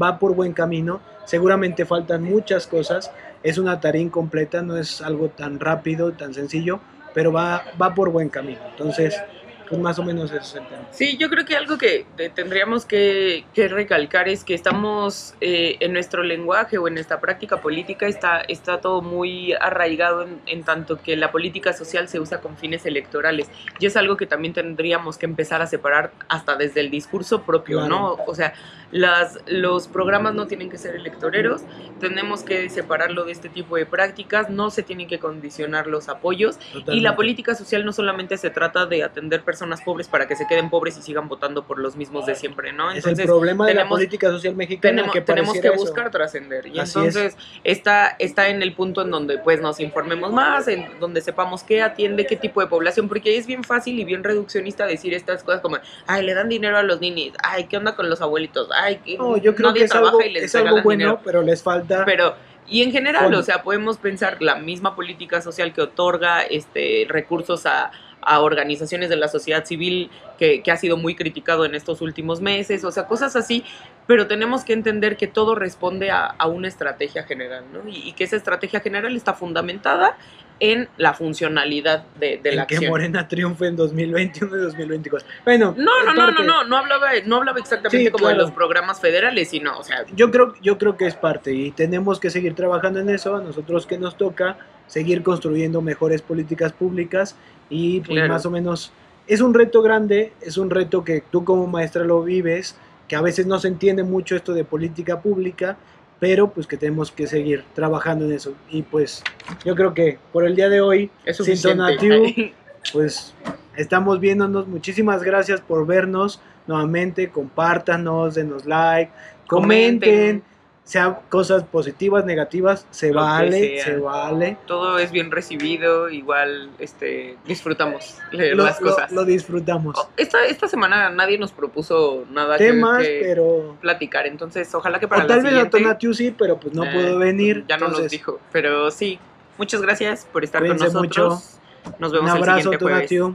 va 0.00 0.18
por 0.18 0.34
buen 0.34 0.54
camino, 0.54 1.02
seguramente 1.26 1.84
faltan 1.84 2.22
muchas 2.22 2.66
cosas, 2.66 3.12
es 3.42 3.58
una 3.58 3.78
tarea 3.78 4.00
incompleta, 4.00 4.62
no 4.62 4.78
es 4.78 5.02
algo 5.02 5.28
tan 5.28 5.60
rápido, 5.60 6.12
tan 6.12 6.32
sencillo, 6.32 6.80
pero 7.12 7.32
va, 7.32 7.64
va 7.80 7.94
por 7.94 8.10
buen 8.10 8.30
camino. 8.30 8.60
Entonces, 8.70 9.22
pues 9.70 9.80
más 9.80 9.98
o 10.00 10.02
menos 10.02 10.30
eso 10.32 10.40
es 10.40 10.54
el 10.56 10.66
tema. 10.66 10.82
Sí, 10.90 11.16
yo 11.16 11.30
creo 11.30 11.44
que 11.46 11.56
algo 11.56 11.78
que 11.78 12.04
te- 12.16 12.28
tendríamos 12.28 12.84
que, 12.84 13.44
que 13.54 13.68
recalcar 13.68 14.28
es 14.28 14.42
que 14.42 14.52
estamos 14.52 15.34
eh, 15.40 15.76
en 15.78 15.92
nuestro 15.92 16.24
lenguaje 16.24 16.76
o 16.76 16.88
en 16.88 16.94
nuestra 16.94 17.20
práctica 17.20 17.60
política 17.60 18.06
está, 18.08 18.40
está 18.40 18.80
todo 18.80 19.00
muy 19.00 19.52
arraigado 19.52 20.22
en, 20.24 20.40
en 20.46 20.64
tanto 20.64 21.00
que 21.00 21.16
la 21.16 21.30
política 21.30 21.72
social 21.72 22.08
se 22.08 22.18
usa 22.18 22.40
con 22.40 22.56
fines 22.56 22.84
electorales 22.84 23.48
y 23.78 23.86
es 23.86 23.96
algo 23.96 24.16
que 24.16 24.26
también 24.26 24.52
tendríamos 24.54 25.16
que 25.18 25.26
empezar 25.26 25.62
a 25.62 25.68
separar 25.68 26.10
hasta 26.28 26.56
desde 26.56 26.80
el 26.80 26.90
discurso 26.90 27.42
propio, 27.42 27.78
Claro. 27.78 27.88
¿no? 27.88 28.18
O 28.26 28.34
sea, 28.34 28.52
las, 28.90 29.38
los 29.46 29.86
programas 29.86 30.34
no 30.34 30.48
tienen 30.48 30.68
que 30.68 30.76
ser 30.78 30.96
electoreros, 30.96 31.62
tenemos 32.00 32.42
que 32.42 32.68
separarlo 32.70 33.24
de 33.24 33.30
este 33.30 33.48
tipo 33.48 33.76
de 33.76 33.86
prácticas, 33.86 34.50
no 34.50 34.70
se 34.70 34.82
tienen 34.82 35.06
que 35.06 35.20
condicionar 35.20 35.86
los 35.86 36.08
apoyos 36.08 36.56
y 36.56 36.74
la 36.74 36.80
Totalmente. 36.80 37.12
política 37.12 37.54
social 37.54 37.84
no 37.84 37.92
solamente 37.92 38.36
se 38.36 38.50
trata 38.50 38.86
de 38.86 39.04
atender 39.04 39.42
personas 39.42 39.59
pobres 39.82 40.08
para 40.08 40.26
que 40.26 40.36
se 40.36 40.46
queden 40.46 40.70
pobres 40.70 40.96
y 40.98 41.02
sigan 41.02 41.28
votando 41.28 41.64
por 41.64 41.78
los 41.78 41.96
mismos 41.96 42.26
de 42.26 42.34
siempre, 42.34 42.72
¿no? 42.72 42.90
es 42.90 43.06
el 43.06 43.26
problema 43.26 43.66
de 43.66 43.74
la 43.74 43.88
política 43.88 44.28
social 44.30 44.54
mexicana 44.54 44.96
tenemos, 44.96 45.12
que 45.12 45.20
tenemos 45.20 45.58
que 45.58 45.70
buscar 45.70 46.10
trascender. 46.10 46.66
Y 46.66 46.78
Así 46.78 46.98
entonces 46.98 47.36
está, 47.64 48.16
está 48.18 48.48
en 48.48 48.62
el 48.62 48.74
punto 48.74 49.02
en 49.02 49.10
donde 49.10 49.38
pues 49.38 49.60
nos 49.60 49.80
informemos 49.80 50.32
más, 50.32 50.68
en 50.68 50.86
donde 50.98 51.20
sepamos 51.20 51.62
qué 51.62 51.82
atiende, 51.82 52.26
qué 52.26 52.36
tipo 52.36 52.60
de 52.60 52.66
población, 52.66 53.08
porque 53.08 53.36
es 53.36 53.46
bien 53.46 53.64
fácil 53.64 53.98
y 53.98 54.04
bien 54.04 54.24
reduccionista 54.24 54.86
decir 54.86 55.14
estas 55.14 55.42
cosas 55.44 55.60
como, 55.60 55.78
ay, 56.06 56.24
le 56.24 56.34
dan 56.34 56.48
dinero 56.48 56.76
a 56.76 56.82
los 56.82 57.00
ninis, 57.00 57.32
ay, 57.42 57.64
¿qué 57.64 57.76
onda 57.76 57.94
con 57.96 58.08
los 58.08 58.20
abuelitos? 58.20 58.68
Ay, 58.74 58.96
que 59.04 59.16
No, 59.16 59.36
yo 59.36 59.54
creo 59.54 59.68
nadie 59.68 59.80
que 59.80 59.84
es 59.84 59.90
trabaja 59.90 60.16
algo, 60.16 60.26
y 60.26 60.32
les 60.32 60.44
es 60.44 60.54
algo 60.54 60.82
bueno, 60.82 60.98
dinero. 60.98 61.20
pero 61.24 61.42
les 61.42 61.62
falta 61.62 62.04
Pero, 62.04 62.34
y 62.70 62.82
en 62.82 62.92
general, 62.92 63.34
o 63.34 63.42
sea, 63.42 63.62
podemos 63.62 63.98
pensar 63.98 64.40
la 64.40 64.54
misma 64.54 64.94
política 64.94 65.42
social 65.42 65.72
que 65.72 65.82
otorga 65.82 66.42
este, 66.42 67.04
recursos 67.08 67.66
a, 67.66 67.90
a 68.22 68.40
organizaciones 68.40 69.08
de 69.08 69.16
la 69.16 69.28
sociedad 69.28 69.64
civil 69.64 70.10
que, 70.38 70.62
que 70.62 70.70
ha 70.70 70.76
sido 70.76 70.96
muy 70.96 71.14
criticado 71.16 71.64
en 71.64 71.74
estos 71.74 72.00
últimos 72.00 72.40
meses, 72.40 72.84
o 72.84 72.90
sea, 72.92 73.06
cosas 73.06 73.34
así, 73.36 73.64
pero 74.06 74.26
tenemos 74.26 74.64
que 74.64 74.72
entender 74.72 75.16
que 75.16 75.26
todo 75.26 75.54
responde 75.54 76.10
a, 76.10 76.26
a 76.26 76.46
una 76.46 76.68
estrategia 76.68 77.24
general, 77.24 77.64
¿no? 77.72 77.88
Y, 77.88 78.08
y 78.08 78.12
que 78.12 78.24
esa 78.24 78.36
estrategia 78.36 78.80
general 78.80 79.16
está 79.16 79.34
fundamentada 79.34 80.16
en 80.60 80.88
la 80.98 81.14
funcionalidad 81.14 82.04
de, 82.20 82.38
de 82.42 82.52
la 82.52 82.66
que 82.66 82.76
acción. 82.76 82.90
Morena 82.90 83.26
triunfe 83.26 83.66
en 83.66 83.76
2021 83.76 84.56
y 84.56 84.60
2024. 84.60 85.28
Bueno, 85.44 85.74
No, 85.76 86.04
no, 86.04 86.14
no, 86.14 86.30
no, 86.30 86.44
no, 86.44 86.64
no 86.64 86.76
hablaba, 86.76 87.08
no 87.26 87.36
hablaba 87.36 87.58
exactamente 87.58 88.04
Sí, 88.06 88.10
como 88.10 88.28
de 88.28 88.34
los 88.36 88.50
programas 88.52 89.00
federales, 89.00 89.48
sino, 89.48 89.78
o 89.78 89.82
sea, 89.82 90.04
Yo 90.14 90.30
creo, 90.30 90.54
yo 90.62 90.76
creo 90.78 90.96
que 90.96 91.06
es 91.06 91.14
parte 91.14 91.52
y 91.52 91.70
tenemos 91.70 92.20
que 92.20 92.30
seguir 92.30 92.54
trabajando 92.54 93.00
en 93.00 93.08
eso. 93.08 93.34
A 93.36 93.40
nosotros 93.42 93.86
que 93.86 93.98
nos 93.98 94.16
toca 94.16 94.58
seguir 94.86 95.22
construyendo 95.22 95.80
mejores 95.80 96.20
políticas 96.22 96.72
públicas 96.72 97.36
y 97.68 98.00
pues 98.00 98.10
Claro. 98.10 98.32
más 98.32 98.44
o 98.46 98.50
menos 98.50 98.92
es 99.26 99.40
un 99.40 99.54
reto 99.54 99.80
grande, 99.82 100.32
es 100.40 100.58
un 100.58 100.68
reto 100.70 101.04
que 101.04 101.22
tú 101.30 101.44
como 101.44 101.66
maestra 101.68 102.04
lo 102.04 102.22
vives, 102.22 102.76
que 103.08 103.16
a 103.16 103.20
veces 103.22 103.46
no 103.46 103.58
se 103.58 103.68
entiende 103.68 104.02
mucho 104.02 104.36
esto 104.36 104.52
de 104.52 104.64
política 104.64 105.20
pública, 105.20 105.76
pero 106.20 106.50
pues 106.50 106.66
que 106.66 106.76
tenemos 106.76 107.10
que 107.10 107.26
seguir 107.26 107.64
trabajando 107.74 108.26
en 108.26 108.32
eso. 108.32 108.54
Y 108.68 108.82
pues 108.82 109.24
yo 109.64 109.74
creo 109.74 109.94
que 109.94 110.18
por 110.32 110.46
el 110.46 110.54
día 110.54 110.68
de 110.68 110.80
hoy, 110.80 111.10
es 111.24 111.38
Sin 111.38 111.60
donativo. 111.60 112.24
pues 112.92 113.34
estamos 113.74 114.20
viéndonos. 114.20 114.68
Muchísimas 114.68 115.22
gracias 115.22 115.60
por 115.62 115.86
vernos 115.86 116.40
nuevamente. 116.66 117.30
Compártanos, 117.30 118.34
denos 118.34 118.66
like, 118.66 119.10
comenten, 119.48 120.00
Comenten. 120.00 120.49
Sea 120.84 121.20
cosas 121.28 121.62
positivas, 121.64 122.24
negativas, 122.24 122.86
se 122.90 123.12
Lo 123.12 123.20
vale, 123.20 123.80
se 123.82 123.96
vale. 123.98 124.56
todo 124.66 124.98
es 124.98 125.12
bien 125.12 125.30
recibido, 125.30 126.08
igual 126.10 126.70
este 126.80 127.36
disfrutamos 127.46 128.18
leer 128.32 128.56
Lo, 128.56 128.64
las 128.64 128.80
cosas. 128.80 129.12
lo 129.12 129.24
disfrutamos. 129.24 129.96
Oh, 129.98 130.08
Esta, 130.16 130.44
esta 130.46 130.66
semana 130.66 131.08
nadie 131.10 131.38
nos 131.38 131.52
propuso 131.52 132.24
nada 132.30 132.56
que- 132.58 132.64
Temas, 132.64 133.02
que, 133.02 133.20
pero 133.22 133.76
platicar, 133.80 134.26
entonces 134.26 134.74
ojalá 134.74 134.98
que 134.98 135.06
para 135.06 135.24
o 135.24 135.26
tal 135.28 135.44
la 135.44 135.50
vez 135.50 135.62
a 135.66 135.70
Tonatiu 135.70 136.12
sí, 136.12 136.34
pero 136.36 136.58
pues 136.58 136.74
no 136.74 136.84
eh, 136.84 136.90
pudo 136.92 137.18
venir. 137.18 137.64
Ya 137.68 137.76
no 137.76 137.88
nos 137.88 138.08
dijo, 138.10 138.40
pero 138.50 138.90
sí, 138.90 139.18
muchas 139.58 139.82
gracias 139.82 140.26
por 140.32 140.42
estar 140.42 140.60
Cuídense 140.60 140.86
con 140.86 141.06
nosotros. 141.06 141.58
Nos 141.98 142.10
Un 142.10 142.16
vemos 142.18 142.30
el 142.32 142.36
abrazo, 142.38 142.60
siguiente 142.62 142.84
jueves. 142.84 143.08
Tonatiu. 143.08 143.34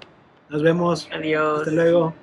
Nos 0.49 0.61
vemos. 0.61 1.09
Adiós. 1.11 1.59
Hasta 1.59 1.71
luego. 1.71 2.13